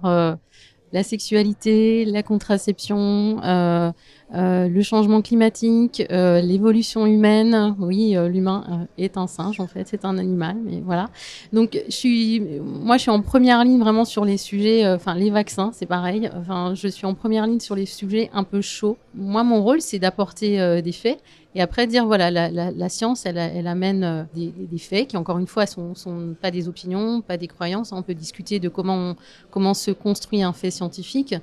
[0.93, 3.91] la sexualité, la contraception, euh,
[4.35, 7.75] euh, le changement climatique, euh, l'évolution humaine.
[7.79, 11.09] Oui, l'humain est un singe en fait, c'est un animal, mais voilà.
[11.51, 15.31] Donc je suis, moi je suis en première ligne vraiment sur les sujets, enfin les
[15.31, 16.29] vaccins, c'est pareil.
[16.37, 18.97] Enfin, je suis en première ligne sur les sujets un peu chauds.
[19.15, 21.19] Moi, mon rôle, c'est d'apporter des faits
[21.55, 25.47] et après dire voilà la, la, science elle, amène euh, des, faits qui encore une
[25.47, 29.15] fois sont, sont pas des opinions pas des croyances on peut discuter de comment
[29.51, 31.35] comment se construit un fait scientifique.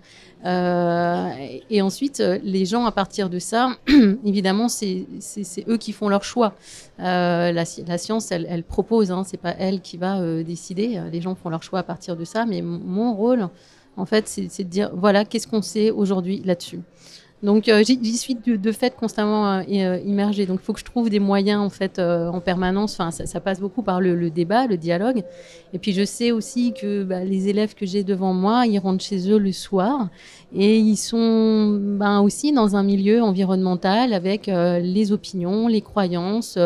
[0.46, 1.28] Euh,
[1.68, 3.76] et ensuite euh, les gens à partir de ça
[4.24, 5.06] évidemment c'est
[5.68, 6.54] eux qui font leur choix.
[6.98, 11.00] La, science elle, propose hein, c'est pas elle qui va décider.
[11.12, 12.46] Les gens font leur choix à partir de ça.
[12.46, 13.48] Mais mon rôle
[13.96, 16.80] en fait c'est de dire voilà qu'est-ce qu'on sait aujourd'hui là-dessus
[17.42, 20.44] donc euh, j'y suis de, fait constamment euh, euh, immergée.
[20.44, 22.92] Donc il faut que je trouve des moyens en fait en permanence.
[22.98, 25.22] Enfin ça, passe beaucoup par le, débat, le dialogue.
[25.72, 29.04] Et puis je sais aussi que bah, les élèves que j'ai devant moi, ils rentrent
[29.04, 30.08] chez eux le soir
[30.54, 36.58] et ils sont ben, aussi dans un milieu environnemental avec les opinions, les croyances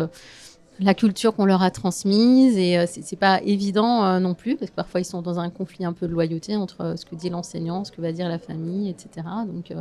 [0.81, 5.01] la culture qu'on leur a transmise et c'est pas évident non plus parce que parfois
[5.01, 7.93] ils sont dans un conflit un peu de loyauté entre ce que dit l'enseignant, ce
[7.93, 9.25] que va dire la famille, etc.
[9.47, 9.73] Donc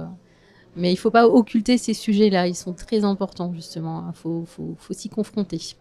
[0.75, 4.43] mais il ne faut pas occulter ces sujets-là, ils sont très importants justement, il faut,
[4.45, 5.75] faut, faut s'y confronter.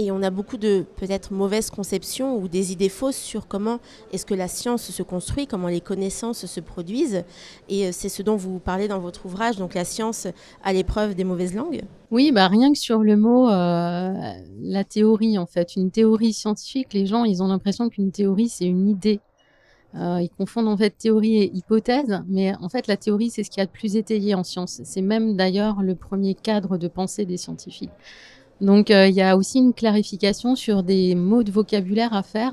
[0.00, 3.80] Et on a beaucoup de peut-être mauvaises conceptions ou des idées fausses sur comment
[4.12, 7.24] est-ce que la science se construit, comment les connaissances se produisent.
[7.68, 10.28] Et euh, c'est ce dont vous parlez dans votre ouvrage, donc la science
[10.62, 11.82] à l'épreuve des mauvaises langues.
[12.12, 14.14] Oui, bah rien que sur le mot, euh,
[14.62, 18.66] la théorie en fait, une théorie scientifique, les gens ils ont l'impression qu'une théorie c'est
[18.66, 19.18] une idée.
[19.94, 23.50] Euh, ils confondent en fait théorie et hypothèse, mais en fait la théorie c'est ce
[23.50, 24.82] qui a de plus étayé en science.
[24.84, 27.90] C'est même d'ailleurs le premier cadre de pensée des scientifiques.
[28.60, 32.52] Donc euh, il y a aussi une clarification sur des mots de vocabulaire à faire.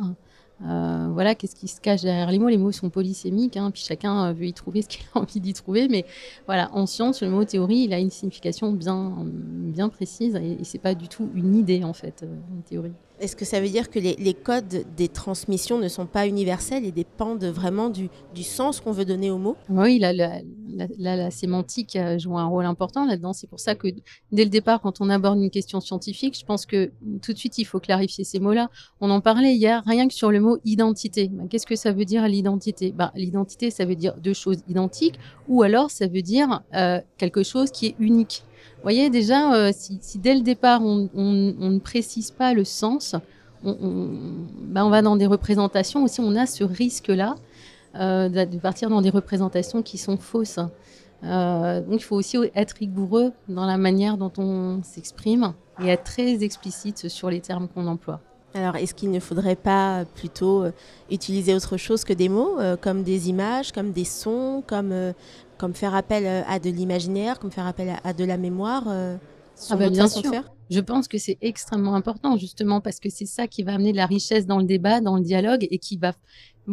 [0.66, 2.48] Euh, voilà, qu'est-ce qui se cache derrière les mots?
[2.48, 5.52] Les mots sont polysémiques, hein, puis chacun veut y trouver ce qu'il a envie d'y
[5.52, 5.90] trouver.
[5.90, 6.06] Mais
[6.46, 10.64] voilà, en science, le mot théorie, il a une signification bien, bien précise et, et
[10.64, 12.94] c'est pas du tout une idée en fait, une théorie.
[13.20, 16.92] Est-ce que ça veut dire que les, codes des transmissions ne sont pas universels et
[16.92, 18.10] dépendent vraiment du,
[18.44, 19.56] sens qu'on veut donner aux mots?
[19.70, 23.34] Oui, la, la, sémantique joue un rôle important là-dedans.
[23.34, 23.88] C'est pour ça que
[24.32, 27.58] dès le départ, quand on aborde une question scientifique, je pense que tout de suite,
[27.58, 28.70] il faut clarifier ces mots-là.
[29.00, 31.30] On en parlait hier, rien que sur le mot identité.
[31.32, 32.92] Bah, qu'est-ce que ça veut dire l'identité?
[32.92, 37.44] Bah, L'identité, ça veut dire deux choses identiques ou alors ça veut dire euh, quelque
[37.44, 38.44] chose qui est unique
[38.86, 43.16] voyez, déjà, euh, si, dès le départ, on, ne précise pas le sens,
[43.64, 43.74] on,
[44.62, 47.36] ben, on, va dans des représentations aussi, on a ce risque-là
[47.96, 50.60] euh, de partir dans des représentations qui sont fausses.
[51.24, 56.04] Euh, donc, il faut aussi être rigoureux dans la manière dont on s'exprime et être
[56.04, 58.22] très explicite sur les termes qu'on emploie.
[58.54, 60.64] Alors, est-ce qu'il ne faudrait pas plutôt
[61.12, 64.94] utiliser autre chose que des mots, comme des images, comme des sons, comme
[65.58, 69.18] comme faire appel euh, à de l'imaginaire, comme faire appel à, de la mémoire euh,
[69.70, 70.32] ah bah, bien sûr.
[70.70, 73.98] Je pense que c'est extrêmement important, justement, parce que c'est ça qui va amener de
[73.98, 76.14] la richesse dans le débat, dans le dialogue, et qui va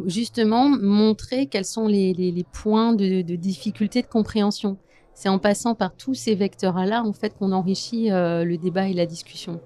[0.06, 4.78] justement montrer quels sont les, les, points de, de, difficulté de compréhension.
[5.14, 8.94] C'est en passant par tous ces vecteurs-là, en fait, qu'on enrichit euh, le débat et
[8.94, 9.60] la discussion.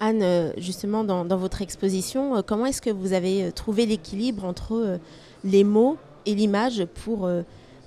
[0.00, 4.98] Anne, justement, dans, dans votre exposition, comment est-ce que vous avez trouvé l'équilibre entre
[5.44, 7.28] les mots et l'image pour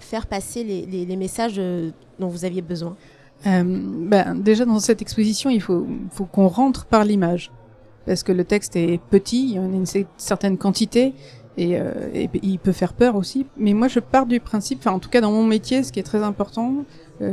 [0.04, 2.95] faire passer les, messages euh, dont vous aviez besoin
[3.47, 5.86] euh, ben, Déjà, dans cette exposition, il faut,
[6.32, 7.52] qu'on rentre par l'image.
[8.06, 9.86] Parce que le texte est petit, il y a une
[10.18, 11.14] certaine quantité,
[11.58, 11.91] et, euh,
[12.41, 13.45] il peut faire peur aussi.
[13.58, 15.99] Mais moi, je pars du principe, enfin, en tout cas dans mon métier, ce qui
[15.99, 16.86] est très important,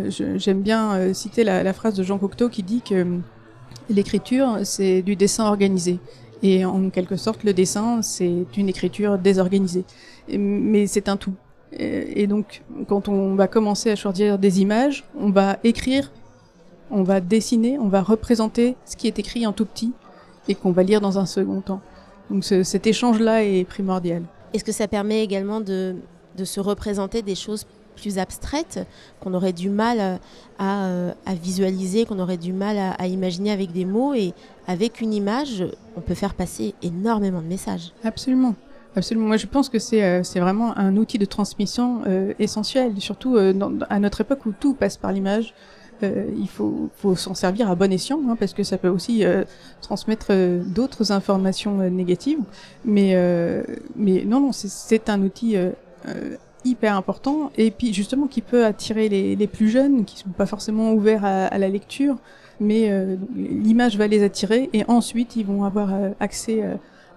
[0.08, 3.06] j'aime bien citer la, phrase de Jean Cocteau qui dit que
[3.88, 5.98] l'écriture, c'est du dessin organisé.
[6.42, 9.84] Et en quelque sorte, le dessin, c'est une écriture désorganisée.
[10.28, 11.34] Mais c'est un tout.
[11.72, 16.10] Et donc, quand on va commencer à choisir des images, on va écrire,
[16.90, 19.92] on va dessiner, on va représenter ce qui est écrit en tout petit
[20.48, 21.80] et qu'on va lire dans un second temps.
[22.30, 24.22] Donc cet échange-là est primordial.
[24.54, 25.96] Est-ce que ça permet également de,
[26.36, 27.66] de se représenter des choses
[27.96, 28.86] plus abstraites
[29.20, 30.20] qu'on aurait du mal
[30.58, 34.32] à, à visualiser, qu'on aurait du mal à, à, imaginer avec des mots et
[34.66, 35.64] avec une image,
[35.96, 37.92] on peut faire passer énormément de messages?
[38.04, 38.54] Absolument.
[38.98, 39.28] Absolument.
[39.28, 43.54] Moi, je pense que c'est euh, vraiment un outil de transmission euh, essentiel, surtout euh,
[43.88, 45.54] à notre époque où tout passe par l'image.
[46.00, 49.24] Il faut, faut s'en servir à bon escient, hein, parce que ça peut aussi
[49.82, 50.32] transmettre
[50.64, 52.38] d'autres informations négatives.
[52.84, 53.16] Mais,
[53.96, 55.56] mais non, non, c'est un outil
[56.64, 60.46] hyper important et puis justement qui peut attirer les, les plus jeunes qui sont pas
[60.46, 62.16] forcément ouverts à, à la lecture,
[62.60, 62.92] mais
[63.34, 66.62] l'image va les attirer et ensuite ils vont avoir accès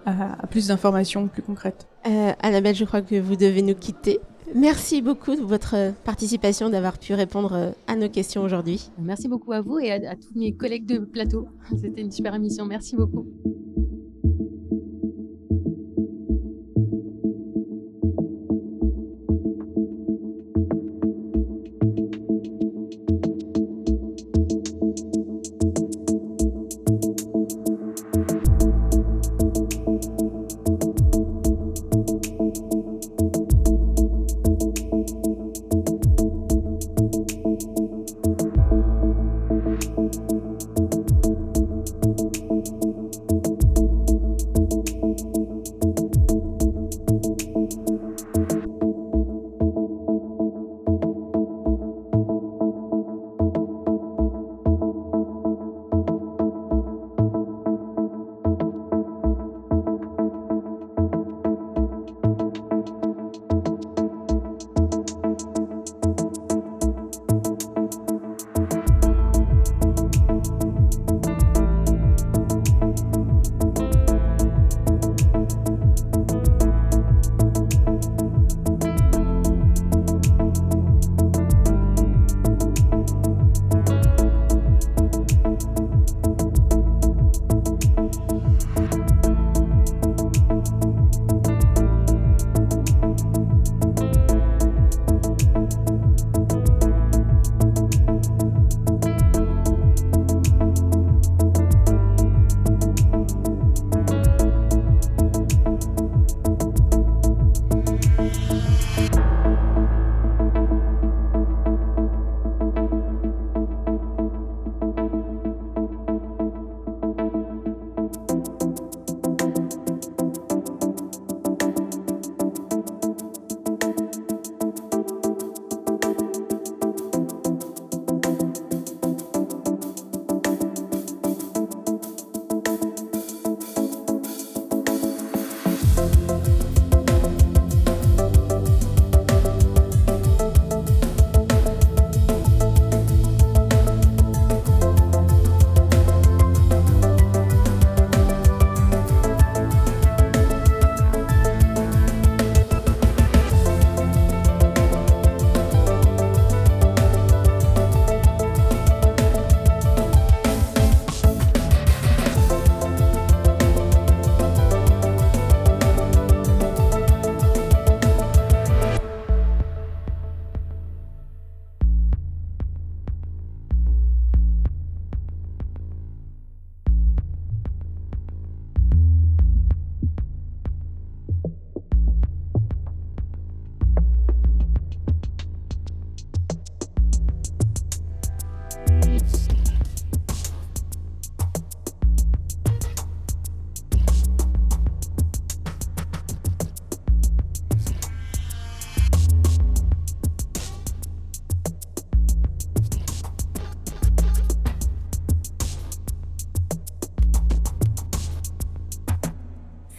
[0.06, 1.86] à, plus d'informations plus concrètes.
[2.06, 4.20] Euh, Annabelle, je crois que vous devez nous quitter.
[4.54, 8.90] Merci beaucoup de votre participation, d'avoir pu répondre à nos questions aujourd'hui.
[8.98, 11.48] Merci beaucoup à vous et à, à tous mes collègues de plateau.
[11.80, 12.66] C'était une super émission.
[12.66, 13.26] Merci beaucoup.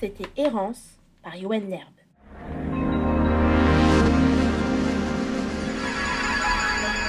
[0.03, 1.81] C'était Errance par Yoann Lerbe.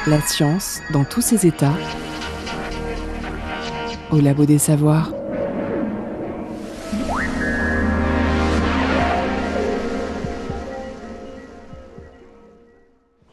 [0.06, 1.74] La science dans tous ses états
[4.12, 5.12] au labo des savoirs.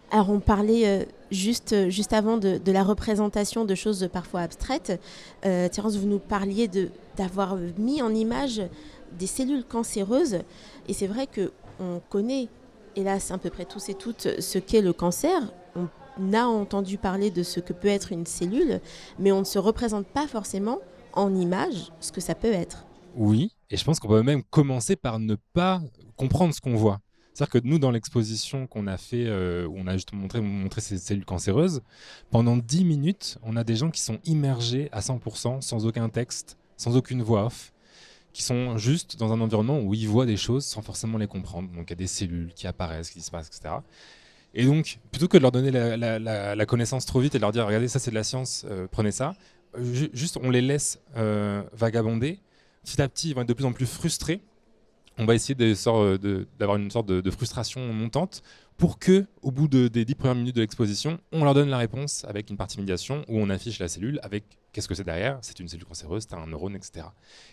[0.10, 5.00] Alors on parlait euh, juste, juste avant de, la représentation de choses parfois abstraites,
[5.46, 6.68] euh, Thérence, vous nous parliez
[7.16, 8.62] d'avoir mis en image
[9.18, 10.40] des cellules cancéreuses.
[10.88, 12.48] Et c'est vrai qu'on connaît,
[12.96, 15.54] hélas, à peu près tous et toutes, ce qu'est le cancer.
[15.76, 18.82] On a entendu parler de ce que peut être une cellule,
[19.18, 20.80] mais on ne se représente pas forcément
[21.14, 22.86] en image ce que ça peut être.
[23.16, 25.82] Oui, et je pense qu'on peut même commencer par ne pas
[26.16, 27.00] comprendre ce qu'on voit.
[27.34, 30.82] C'est-à-dire que nous, dans l'exposition qu'on a fait, euh, où on a justement montré, montré
[30.82, 31.82] ces cellules cancéreuses,
[32.30, 36.58] pendant 10 minutes, on a des gens qui sont immergés à 100%, sans aucun texte,
[36.76, 37.74] sans aucune voix off,
[38.34, 41.70] qui sont juste dans un environnement où ils voient des choses sans forcément les comprendre.
[41.70, 43.76] Donc il y a des cellules qui apparaissent, qui se passent, etc.
[44.54, 47.66] Et donc, plutôt que de leur donner la, connaissance trop vite et de leur dire,
[47.66, 49.34] regardez, ça c'est de la science, euh, prenez ça,
[50.14, 52.40] juste on les laisse euh, vagabonder.
[52.84, 54.42] Petit à petit, ils vont être de plus en plus frustrés
[55.18, 58.42] on va essayer d'avoir une sorte de, frustration montante
[58.78, 62.26] pour que, au bout des dix premières minutes de l'exposition, on leur donne la réponse
[62.26, 65.60] avec une partie médiation où on affiche la cellule avec qu'est-ce que c'est derrière, c'est
[65.60, 67.08] une cellule cancéreuse, c'est un neurone, etc.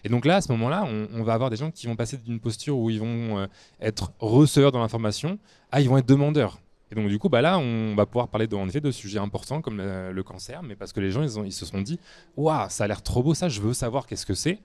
[0.05, 2.41] Et donc là, à ce moment-là, on, va avoir des gens qui vont passer d'une
[2.41, 3.47] posture où ils vont euh,
[3.81, 5.39] être receveurs de l'information
[5.71, 6.61] à ils vont être demandeurs.
[6.91, 9.19] Et donc du coup, bah là, on va pouvoir parler de, en effet de sujets
[9.19, 12.01] importants comme le, cancer, mais parce que les gens, ils se sont dit,
[12.37, 14.59] waouh, ça a l'air trop beau ça, je veux savoir qu'est-ce que c'est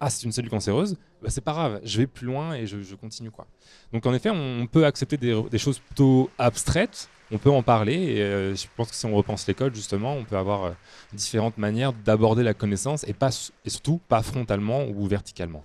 [0.00, 2.94] ah c'est une cellule cancéreuse, bah, c'est pas grave, je vais plus loin et je,
[2.94, 3.46] continue quoi.
[3.92, 8.22] Donc en effet, on peut accepter des, choses plutôt abstraites, on peut en parler et
[8.22, 10.70] euh, je pense que si on repense l'école justement, on peut avoir euh,
[11.12, 13.30] différentes manières d'aborder la connaissance et, pas,
[13.64, 15.62] et surtout pas frontalement ou verticalement.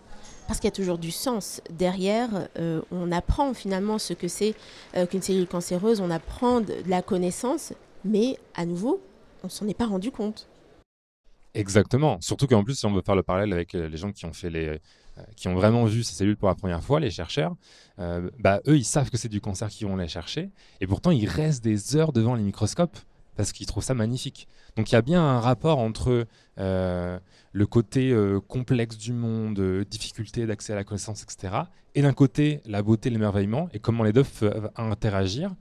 [0.47, 2.30] Parce qu'il y a toujours du sens derrière.
[2.57, 4.53] Euh, on apprend finalement ce que c'est
[5.09, 9.01] qu'une cellule cancéreuse, on apprend de la connaissance, mais à nouveau,
[9.43, 10.47] on s'en est pas rendu compte.
[11.53, 12.18] Exactement.
[12.22, 14.49] Surtout qu'en plus, si on veut faire le parallèle avec les gens qui ont fait
[14.49, 14.80] les,
[15.36, 17.55] qui ont vraiment vu ces cellules pour la première fois, les chercheurs,
[17.99, 20.49] euh, bah, eux, ils savent que c'est du cancer qu'ils vont les chercher,
[20.80, 22.97] et pourtant, ils restent des heures devant les microscopes
[23.36, 24.47] parce qu'ils trouvent ça magnifique.
[24.76, 28.16] Donc il y a bien un rapport entre le côté
[28.47, 31.64] complexe du monde, difficulté d'accès à la connaissance, etc.,
[31.95, 35.53] et d'un côté, la beauté, l'émerveillement, et comment les deux peuvent interagir.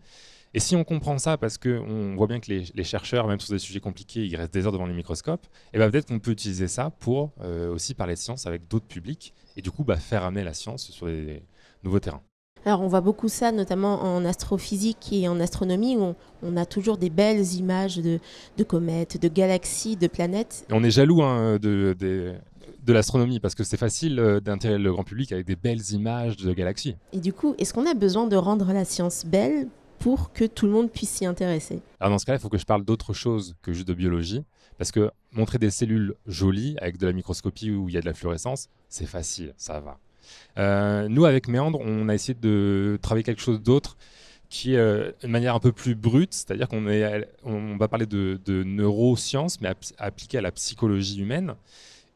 [0.53, 3.61] Et si on comprend ça, parce qu'on voit bien que les, chercheurs, même sur des
[3.61, 6.67] sujets compliqués, ils restent des heures devant les microscopes, et ben peut-être qu'on peut utiliser
[6.67, 10.25] ça pour euh, aussi parler de science avec d'autres publics, et du coup bah, faire
[10.25, 11.45] amener la science sur des
[11.85, 12.23] nouveaux terrains.
[12.67, 16.99] Alors on voit beaucoup ça, notamment en astrophysique et en astronomie, où on, a toujours
[16.99, 18.19] des belles images de,
[18.65, 20.67] comètes, de galaxies, de planètes.
[20.71, 21.95] on est jaloux hein, de,
[22.85, 26.37] de l'astronomie parce que c'est facile euh, d'intéresser le grand public avec des belles images
[26.37, 26.97] de galaxies.
[27.13, 29.69] Et du coup, est-ce qu'on a besoin de rendre la science belle
[30.01, 31.81] pour que tout le monde puisse s'y intéresser.
[32.01, 34.43] Alors dans ce cas-là, il faut que je parle d'autre chose que juste de biologie,
[34.79, 38.07] parce que montrer des cellules jolies avec de la microscopie où il y a de
[38.07, 39.99] la fluorescence, c'est facile, ça va.
[40.59, 43.97] Euh, nous, avec Méandre, on a essayé de travailler quelque chose d'autre
[44.49, 46.85] qui est euh, une manière un peu plus brute, c'est-à-dire qu'on
[47.45, 51.55] on va parler de, neurosciences, mais appliquées à la psychologie humaine.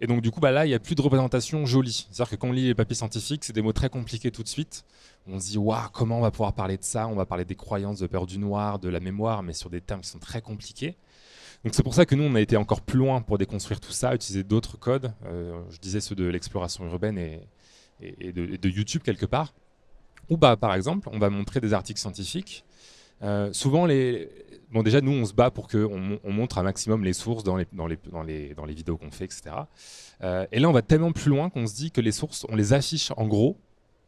[0.00, 2.06] Et donc, du coup, bah, là, il n'y a plus de représentation jolie.
[2.10, 4.48] C'est-à-dire que quand on lit les papiers scientifiques, c'est des mots très compliqués tout de
[4.48, 4.84] suite.
[5.26, 7.08] On se dit, waouh, comment on va pouvoir parler de ça?
[7.08, 9.80] On va parler des croyances, de peur du noir, de la mémoire, mais sur des
[9.80, 10.96] termes qui sont très compliqués.
[11.64, 13.92] Donc, c'est pour ça que nous, on a été encore plus loin pour déconstruire tout
[13.92, 15.12] ça, utiliser d'autres codes.
[15.24, 17.40] Euh, je disais ceux de l'exploration urbaine et,
[18.32, 19.54] de, YouTube, quelque part.
[20.28, 22.64] Ou, bah, par exemple, on va montrer des articles scientifiques.
[23.22, 24.28] Euh, souvent, les,
[24.74, 27.56] Bon, déjà, nous, on se bat pour qu'on on montre un maximum les sources dans
[27.56, 29.42] les, dans les, dans les, dans les vidéos qu'on fait, etc.
[30.24, 32.56] Euh, et là, on va tellement plus loin qu'on se dit que les sources, on
[32.56, 33.56] les affiche en gros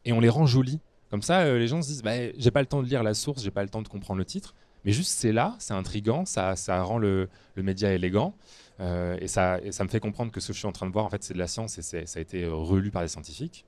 [0.05, 0.81] et on les rend jolies.
[1.11, 3.15] Comme ça, euh, les gens se disent bah, j'ai pas le temps de lire la
[3.15, 4.55] source, j'ai pas le temps de comprendre le titre.
[4.85, 8.35] Mais juste, c'est là, c'est intriguant, ça, ça rend le, le média élégant.
[8.79, 10.87] Euh, et, ça, et ça me fait comprendre que ce que je suis en train
[10.87, 13.09] de voir, en fait, c'est de la science et ça a été relu par des
[13.09, 13.65] scientifiques.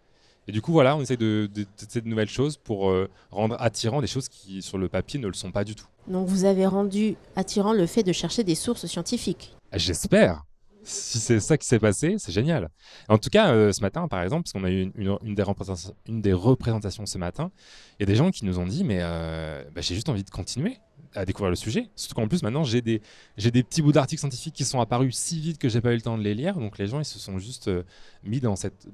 [0.46, 1.66] Et du coup, voilà, on essaie de, de,
[2.00, 2.94] de, nouvelles choses pour
[3.30, 5.88] rendre attirant des choses qui, sur le papier, ne le sont pas du tout.
[6.06, 9.54] Donc vous avez rendu attirant le fait de chercher des sources scientifiques.
[9.74, 10.44] J'espère.
[10.84, 12.70] Si c'est ça qui s'est passé, c'est génial.
[13.08, 17.06] En tout cas, euh, ce matin, par exemple, parce qu'on a eu une, des représentations
[17.06, 17.50] ce matin,
[17.98, 20.24] il y a des gens qui nous ont dit, mais euh, bah, j'ai juste envie
[20.24, 20.78] de continuer
[21.14, 21.88] à découvrir le sujet.
[21.96, 23.02] Surtout qu'en plus, maintenant, j'ai des,
[23.36, 26.02] des petits bouts d'articles scientifiques qui sont apparus si vite que j'ai pas eu le
[26.02, 26.54] temps de les lire.
[26.58, 27.82] Donc les gens, ils se sont juste euh,
[28.22, 28.88] mis dans cette,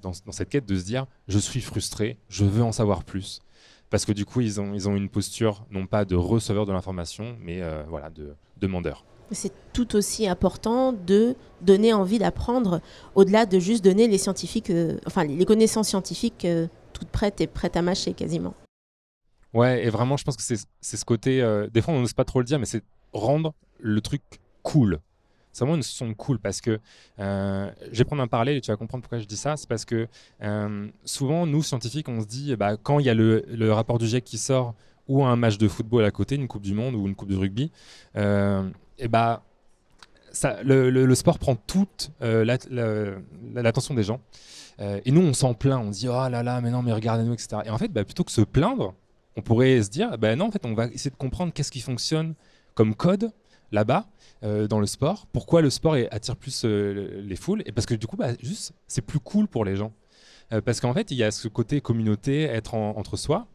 [0.49, 3.41] quête de se dire, je suis frustré, je veux en savoir plus
[3.91, 6.73] parce que du coup, ils ont, ils ont une posture non pas de receveur de
[6.73, 9.05] l'information, mais voilà, de demandeur.
[9.31, 12.81] C'est tout aussi important de donner envie d'apprendre,
[13.15, 17.47] au-delà de juste donner les scientifiques, euh, enfin les connaissances scientifiques euh, toutes prêtes et
[17.47, 18.55] prêtes à mâcher quasiment.
[19.53, 21.39] Ouais, et vraiment, je pense que c'est ce côté.
[21.73, 24.21] des fois, on n'ose pas trop le dire, mais c'est rendre le truc
[24.63, 25.01] cool
[25.55, 26.81] c'est vraiment une son cool parce que
[27.21, 29.57] euh, je vais prendre un parallèle et tu vas comprendre pourquoi je dis ça.
[29.57, 30.09] C'est parce que
[30.43, 34.07] euh, souvent, nous, scientifiques, on se dit, bah, quand il y a le, rapport du
[34.07, 34.75] GIEC qui sort
[35.07, 37.37] ou un match de football à côté, une Coupe du Monde ou une Coupe de
[37.37, 37.71] rugby,
[38.99, 39.43] et bah,
[40.33, 44.21] ça, le, sport prend toute l'attention des gens.
[44.79, 47.63] et nous, on s'en plaint, on dit oh là là, mais non, mais regardez-nous, etc.
[47.65, 48.95] Et en fait, bah, plutôt que se plaindre,
[49.37, 51.81] on pourrait se dire, ben non, en fait, on va essayer de comprendre qu'est-ce qui
[51.81, 52.35] fonctionne
[52.75, 53.31] comme code
[53.73, 54.07] là-bas
[54.43, 55.27] euh, dans le sport.
[55.33, 57.63] Pourquoi le sport attire plus euh, les foules?
[57.67, 59.93] Et parce que du coup, bah, juste, c'est plus cool pour les gens.
[60.53, 63.47] Euh, parce qu'en fait, il y a ce côté communauté, être entre soi.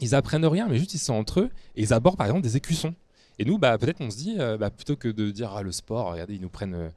[0.00, 2.56] Ils apprennent rien, mais juste ils sont entre eux et ils abordent par exemple des
[2.56, 2.94] écussons.
[3.38, 6.12] Et nous, bah, peut-être on se dit, bah, plutôt que de dire ah, le sport,
[6.12, 6.90] regardez, ils nous prennent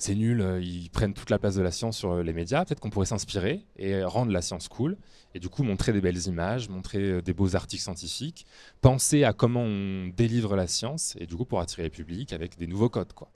[0.00, 2.64] c'est nul, euh, ils prennent toute la place de la science sur euh, les médias.
[2.64, 4.96] Peut-être qu'on pourrait s'inspirer et rendre la science cool.
[5.34, 8.46] Et du coup, montrer des belles images, montrer euh, des beaux articles scientifiques,
[8.80, 12.58] penser à comment on délivre la science, et du coup, pour attirer le public avec
[12.58, 13.12] des nouveaux codes.
[13.12, 13.28] Quoi.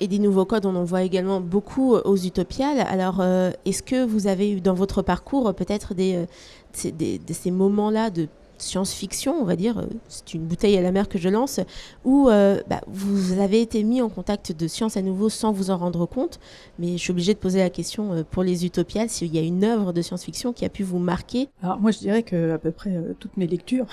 [0.00, 2.80] et des nouveaux codes, on en voit également beaucoup aux Utopiales.
[2.80, 3.22] Alors,
[3.66, 6.26] est-ce que vous avez eu dans votre parcours peut-être des,
[6.72, 8.28] ces moments-là de
[8.62, 11.60] science-fiction, on va dire, euh, c'est une bouteille à la mer que je lance,
[12.04, 15.70] où euh, bah, vous avez été mis en contact de science à nouveau sans vous
[15.70, 16.40] en rendre compte.
[16.78, 19.42] Mais je suis obligée de poser la question euh, pour les Utopiales, s'il y a
[19.42, 21.48] une œuvre de science-fiction qui a pu vous marquer?
[21.62, 23.86] Alors moi je dirais que à peu près toutes mes lectures,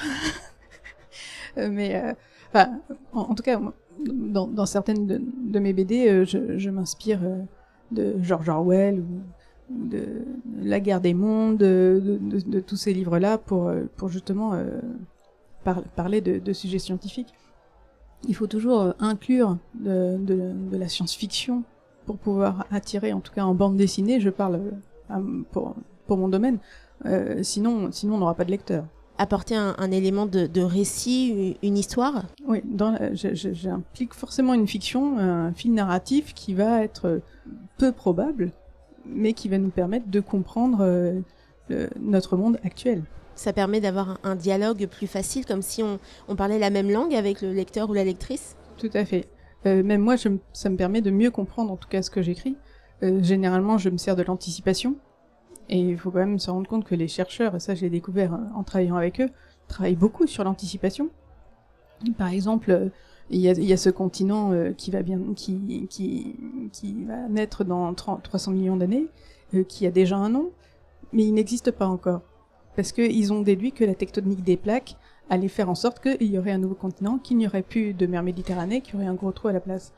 [1.57, 2.15] mais
[3.13, 3.59] en, tout cas
[3.99, 7.19] dans, certaines de, mes BD, je, je m'inspire
[7.91, 9.21] de George Orwell ou
[9.69, 10.23] de
[10.61, 14.79] la guerre des mondes, de, tous ces livres-là pour, pour justement euh,
[15.95, 17.33] parler de, sujets scientifiques.
[18.27, 21.63] Il faut toujours euh, inclure de, la science-fiction
[22.05, 24.61] pour pouvoir attirer, en tout cas en bande dessinée, je parle
[25.11, 25.19] euh,
[25.51, 25.75] pour,
[26.07, 26.59] pour mon domaine,
[27.41, 28.85] sinon, sinon on n'aura pas de lecteur.
[29.17, 32.23] Apporter un, élément de, récit, une histoire?
[32.47, 32.61] Oui,
[33.13, 37.21] j'implique forcément une fiction, un fil narratif qui va être
[37.77, 38.51] peu probable,
[39.05, 41.21] mais qui va nous permettre de comprendre
[41.71, 43.03] euh, notre monde actuel.
[43.35, 47.41] Ça permet d'avoir un, dialogue plus facile, comme si on, parlait la même langue avec
[47.41, 49.27] le lecteur ou la lectrice Tout à fait.
[49.65, 52.57] Euh, même moi, ça me permet de mieux comprendre en tout cas ce que j'écris.
[53.01, 54.95] Euh, généralement, je me sers de l'anticipation.
[55.69, 58.37] Et il faut quand même se rendre compte que les chercheurs, et ça j'ai découvert
[58.53, 59.29] en travaillant avec eux,
[59.69, 61.09] travaillent beaucoup sur l'anticipation.
[62.17, 62.91] Par exemple,
[63.29, 65.01] il y, a, ce continent euh, qui va
[67.29, 69.07] naître dans 300 millions d'années,
[69.53, 70.51] euh, qui a déjà un nom,
[71.13, 72.21] mais il n'existe pas encore.
[72.75, 74.97] Parce qu'ils ont déduit que la tectonique des plaques
[75.29, 78.05] allait faire en sorte qu'il y aurait un nouveau continent, qu'il n'y aurait plus de
[78.05, 79.93] mer Méditerranée, qu'il y aurait un gros trou à la place.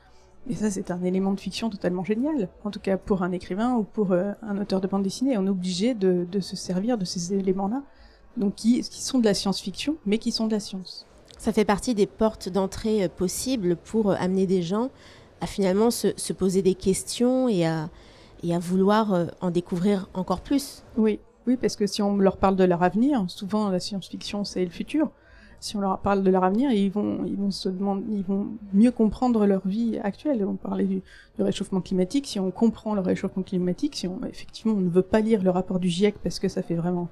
[0.48, 2.50] Et ça, c'est un élément de fiction totalement génial.
[2.64, 5.46] En tout cas, pour un écrivain ou pour euh, un auteur de bande dessinée, on
[5.48, 7.82] est obligé de, se servir de ces éléments-là.
[8.38, 11.08] Donc, qui sont de la science-fiction, mais qui sont de la science.
[11.46, 14.90] Ça fait partie des portes d'entrée euh, possibles pour euh, amener des gens
[15.42, 17.88] à finalement se, poser des questions et à,
[18.60, 20.84] vouloir euh, en découvrir encore plus.
[20.98, 24.66] Oui, oui, parce que si on leur parle de leur avenir, souvent la science-fiction c'est
[24.66, 25.12] le futur.
[25.60, 27.20] Si on leur parle de leur avenir, ils vont
[28.74, 30.44] mieux comprendre leur vie actuelle.
[30.48, 31.04] On parlait du,
[31.38, 32.26] du, réchauffement climatique.
[32.26, 35.52] Si on comprend le réchauffement climatique, si on effectivement on ne veut pas lire le
[35.52, 37.08] rapport du GIEC parce que ça fait vraiment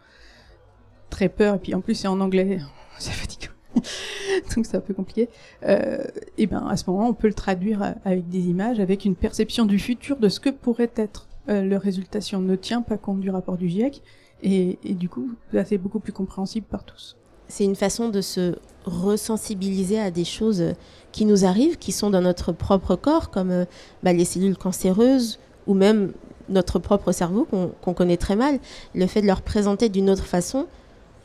[1.11, 2.57] très peur et puis en plus c'est en anglais,
[2.97, 3.52] c'est fatigant.
[4.55, 5.29] donc c'est un peu compliqué.
[5.65, 6.03] Euh,
[6.37, 9.65] et ben à ce moment, on peut le traduire avec des images, avec une perception
[9.65, 12.97] du futur de ce que pourrait être euh, le résultat si on ne tient pas
[12.97, 14.01] compte du rapport du GIEC.
[14.45, 15.31] Et, du coup,
[15.65, 17.15] c'est beaucoup plus compréhensible par tous.
[17.47, 20.73] C'est une façon de se resensibiliser à des choses
[21.13, 23.65] qui nous arrivent, qui sont dans notre propre corps, comme euh,
[24.03, 26.11] bah, les cellules cancéreuses ou même
[26.49, 27.47] notre propre cerveau
[27.81, 28.59] qu'on connaît très mal.
[28.93, 30.67] Le fait de leur présenter d'une autre façon,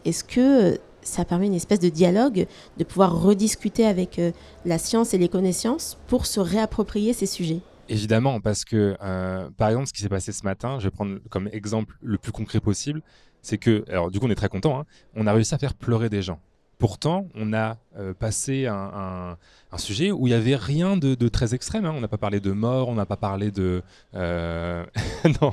[0.04, 0.78] est-ce que
[1.08, 2.46] ça permet une espèce de dialogue,
[2.76, 4.32] de pouvoir rediscuter avec euh,
[4.64, 7.60] la science et les connaissances pour se réapproprier ces sujets.
[7.88, 11.18] Évidemment, parce que, euh, par exemple, ce qui s'est passé ce matin, je vais prendre
[11.30, 13.02] comme exemple le plus concret possible,
[13.40, 14.84] c'est que, alors du coup, on est très content, hein,
[15.14, 16.38] on a réussi à faire pleurer des gens.
[16.76, 19.36] Pourtant, on a euh, passé un,
[19.78, 21.86] sujet où il n'y avait rien de, très extrême.
[21.86, 21.94] Hein.
[21.96, 23.82] On n'a pas parlé de mort, on n'a pas parlé de,
[24.14, 25.52] non,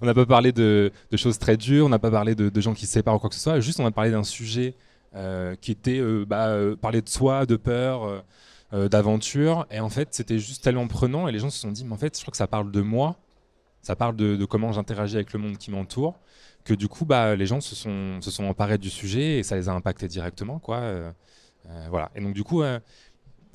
[0.00, 2.86] on n'a pas parlé de, choses très dures, on n'a pas parlé de, gens qui
[2.86, 3.60] se séparent ou quoi que ce soit.
[3.60, 4.74] Juste, on a parlé d'un sujet
[5.60, 8.24] qui était euh, bah, euh, parler de soi, de peur,
[8.72, 9.66] d'aventure.
[9.70, 11.28] Et en fait, c'était juste tellement prenant.
[11.28, 12.80] Et les gens se sont dit, mais en fait, je crois que ça parle de
[12.80, 13.16] moi,
[13.82, 16.18] ça parle de, comment j'interagis avec le monde qui m'entoure,
[16.64, 19.56] que du coup, bah, les gens se sont, se sont emparés du sujet et ça
[19.56, 20.58] les a impactés directement.
[20.58, 21.12] Quoi.
[21.90, 22.10] voilà.
[22.14, 22.62] Et donc, du coup,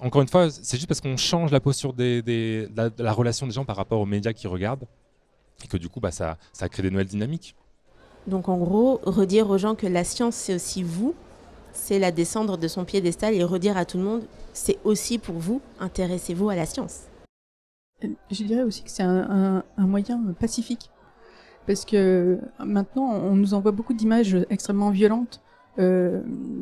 [0.01, 3.53] encore une fois, c'est juste parce qu'on change la posture des, de, la, relation des
[3.53, 4.86] gens par rapport aux médias qui regardent
[5.64, 7.55] et que du coup, bah, ça, ça crée des nouvelles dynamiques.
[8.28, 11.16] Donc en gros, redire aux gens que la science, c'est aussi vous,
[11.78, 15.36] c'est la descendre de son piédestal et redire à tout le monde, c'est aussi pour
[15.36, 17.03] vous, intéressez-vous à la science.
[18.01, 20.89] Je dirais aussi que c'est un, moyen pacifique.
[21.65, 25.41] Parce que maintenant, on nous envoie beaucoup d'images extrêmement violentes
[25.80, 26.21] euh,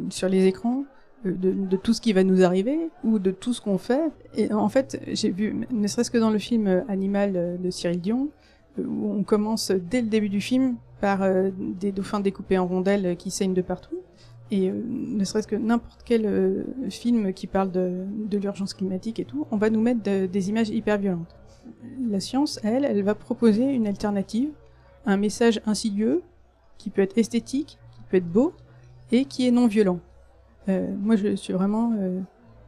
[0.09, 0.83] sur les écrans.
[1.23, 4.11] de, tout ce qui va nous arriver ou de tout ce qu'on fait.
[4.35, 8.29] Et en fait, j'ai vu, ne serait-ce que dans le film Animal de Cyril Dion,
[8.77, 11.21] où on commence dès le début du film par
[11.57, 13.95] des dauphins découpés en rondelles qui saignent de partout.
[14.51, 19.57] Et ne serait-ce que n'importe quel film qui parle de, l'urgence climatique et tout, on
[19.57, 21.35] va nous mettre des images hyper violentes.
[22.09, 24.49] La science, elle, elle va proposer une alternative,
[25.05, 26.21] un message insidieux
[26.77, 28.53] qui peut être esthétique, qui peut être beau
[29.11, 29.99] et qui est non violent.
[30.69, 32.19] Euh, moi, je suis vraiment euh,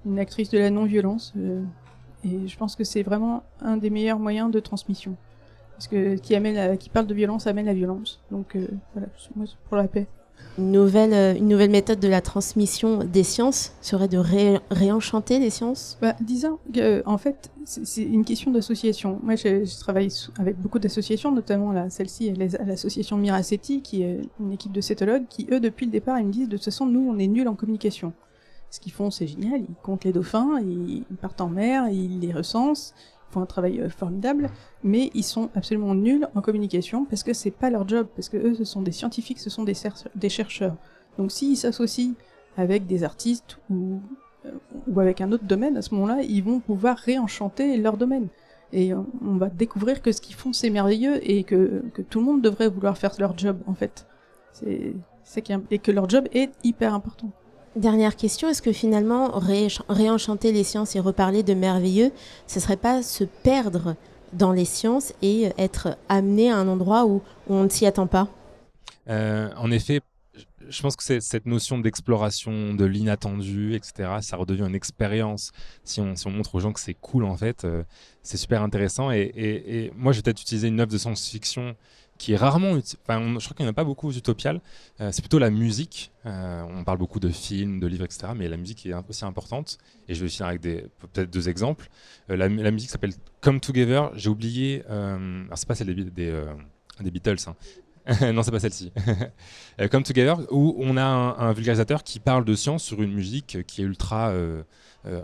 [0.06, 1.64] une actrice de la non-violence euh,
[2.24, 5.16] et je pense que c'est vraiment un des meilleurs moyens de transmission.
[5.74, 8.20] Parce que qui amène, qui parle de violence amène la violence.
[8.32, 8.58] Donc
[8.94, 10.08] voilà, moi, pour la paix.
[10.58, 14.18] Une nouvelle, euh, une nouvelle méthode de la transmission des sciences serait de
[14.72, 15.98] réenchanter les sciences?
[16.02, 19.20] Bah, Disons que, en fait, c'est une question d'association.
[19.22, 20.10] Moi, je, travaille
[20.40, 22.34] avec beaucoup d'associations, notamment celle-ci,
[22.66, 26.32] l'association Miraceti, qui est une équipe de cétologues, qui, eux, depuis le départ, ils me
[26.32, 28.14] disent, de toute façon, nous, on est nuls en communication.
[28.70, 29.62] Ce qu'ils font, c'est génial.
[29.62, 32.94] Ils comptent les dauphins, ils partent en mer, ils les recensent,
[33.30, 34.50] font un travail euh, formidable,
[34.84, 38.38] mais ils sont absolument nuls en communication parce que c'est pas leur job, parce que
[38.38, 40.76] eux, ce sont des scientifiques, ce sont des, chercheurs.
[41.18, 42.14] Donc s'ils s'associent
[42.58, 44.00] avec des artistes ou,
[44.46, 44.52] euh,
[44.88, 48.28] ou avec un autre domaine, à ce moment-là, ils vont pouvoir réenchanter leur domaine.
[48.74, 52.26] Et on va découvrir que ce qu'ils font, c'est merveilleux et que, que tout le
[52.26, 54.06] monde devrait vouloir faire leur job, en fait.
[54.52, 54.94] C'est,
[55.72, 57.32] et que leur job est hyper important.
[57.76, 59.32] Dernière question, est-ce que finalement
[59.88, 62.12] réenchanter les sciences et reparler de merveilleux,
[62.48, 63.96] ce serait pas se perdre
[64.34, 68.28] dans les sciences et être amené à un endroit où, on ne s'y attend pas?
[69.10, 70.02] Euh, En effet,
[70.70, 74.18] je pense que cette notion d'exploration, de l'inattendu, etc.
[74.22, 75.52] Ça redevient une expérience.
[75.84, 77.84] Si on, montre aux gens que c'est cool, en fait, euh,
[78.24, 79.12] c'est super intéressant.
[79.12, 81.76] Et, et, moi, je vais peut-être utiliser une œuvre de science-fiction
[82.18, 84.62] qui est rarement, enfin, je crois qu'il n'y en a pas beaucoup aux Utopiales.
[85.02, 86.12] Euh, c'est plutôt la musique.
[86.26, 88.34] Euh, on parle beaucoup de films, de livres, etc.
[88.36, 89.78] Mais la musique est aussi importante.
[90.08, 91.90] Et je vais finir avec peut-être deux exemples.
[92.30, 94.12] Euh, la, musique s'appelle Come Together.
[94.16, 94.84] J'ai oublié.
[94.88, 97.38] alors c'est pas celle des, Beatles.
[97.48, 97.56] Hein.
[98.34, 98.92] non, c'est pas celle-ci.
[99.92, 103.82] Come Together, où on a un, vulgarisateur qui parle de science sur une musique qui
[103.82, 104.34] est ultra,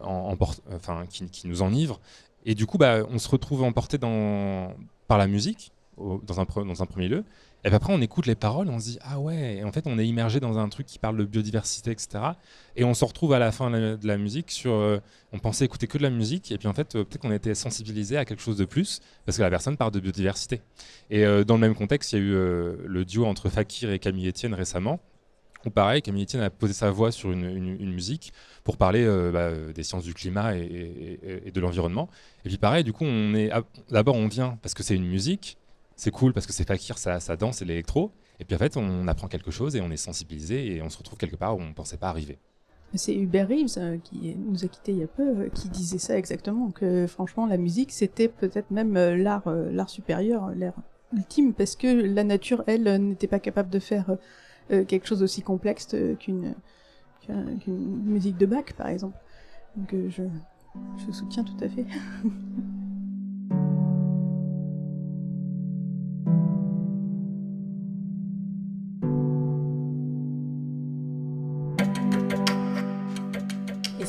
[0.03, 0.37] en,
[0.71, 1.99] enfin, qui, nous enivre.
[2.45, 6.45] Et du coup, bah, on se retrouve emporté par la musique dans, un,
[6.85, 7.23] premier lieu.
[7.63, 9.97] Et puis après, on écoute les paroles, on se dit ah ouais, en fait, on
[9.97, 12.19] est immergé dans un truc qui parle de biodiversité, etc.
[12.75, 14.99] Et on se retrouve à la fin de la, musique sur, euh,
[15.31, 17.55] on pensait écouter que de la musique, et puis en fait, euh, peut-être qu'on était
[17.55, 20.61] sensibilisé à quelque chose de plus parce que la personne parle de biodiversité.
[21.09, 23.99] Et euh, dans le même contexte, il y a eu le duo entre Fakir et
[23.99, 24.99] Camille Etienne récemment.
[25.65, 28.33] Où pareil, Camille Etienne a posé sa voix sur une, une, musique
[28.65, 32.09] pour parler bah, des sciences du climat et, et de l'environnement.
[32.43, 33.49] Et puis pareil, du coup, on est
[33.89, 35.57] d'abord on vient parce que c'est une musique,
[35.95, 38.11] c'est cool parce que c'est fakir, ça, ça danse et l'électro.
[38.39, 40.97] Et puis en fait, on apprend quelque chose et on est sensibilisé et on se
[40.97, 42.39] retrouve quelque part où on ne pensait pas arriver.
[42.95, 45.97] C'est Hubert Reeves euh, qui nous a quittés il y a peu, euh, qui disait
[45.97, 50.75] ça exactement, que franchement la musique c'était peut-être même euh, l'art, l'art supérieur, l'art
[51.11, 54.17] ultime, parce que la nature, elle, n'était pas capable de faire
[54.69, 56.55] quelque chose aussi complexe qu'une,
[57.27, 59.15] qu'une musique de Bach, par exemple.
[59.75, 60.23] Donc je,
[61.05, 61.85] je soutiens tout à fait.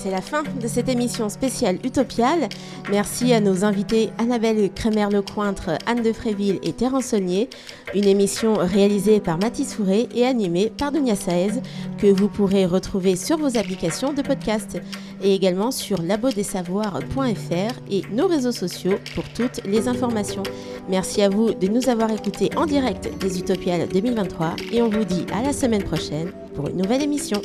[0.04, 2.50] c'est la fin de cette émission spéciale Utopiale.
[2.90, 7.48] Merci à nos invités Annabelle Crémer-Lecointre, Anne de Fréville et Terence Saunier.
[7.94, 11.62] Une émission réalisée par Mathis Fourré et animée par Dunia Saez
[11.96, 14.78] que vous pourrez retrouver sur vos applications de podcast
[15.22, 20.42] et également sur labodesavoirs.fr et nos réseaux sociaux pour toutes les informations.
[20.90, 25.04] Merci à vous de nous avoir écoutés en direct des Utopiales 2023 et on vous
[25.04, 27.40] dit à la semaine prochaine pour une nouvelle émission.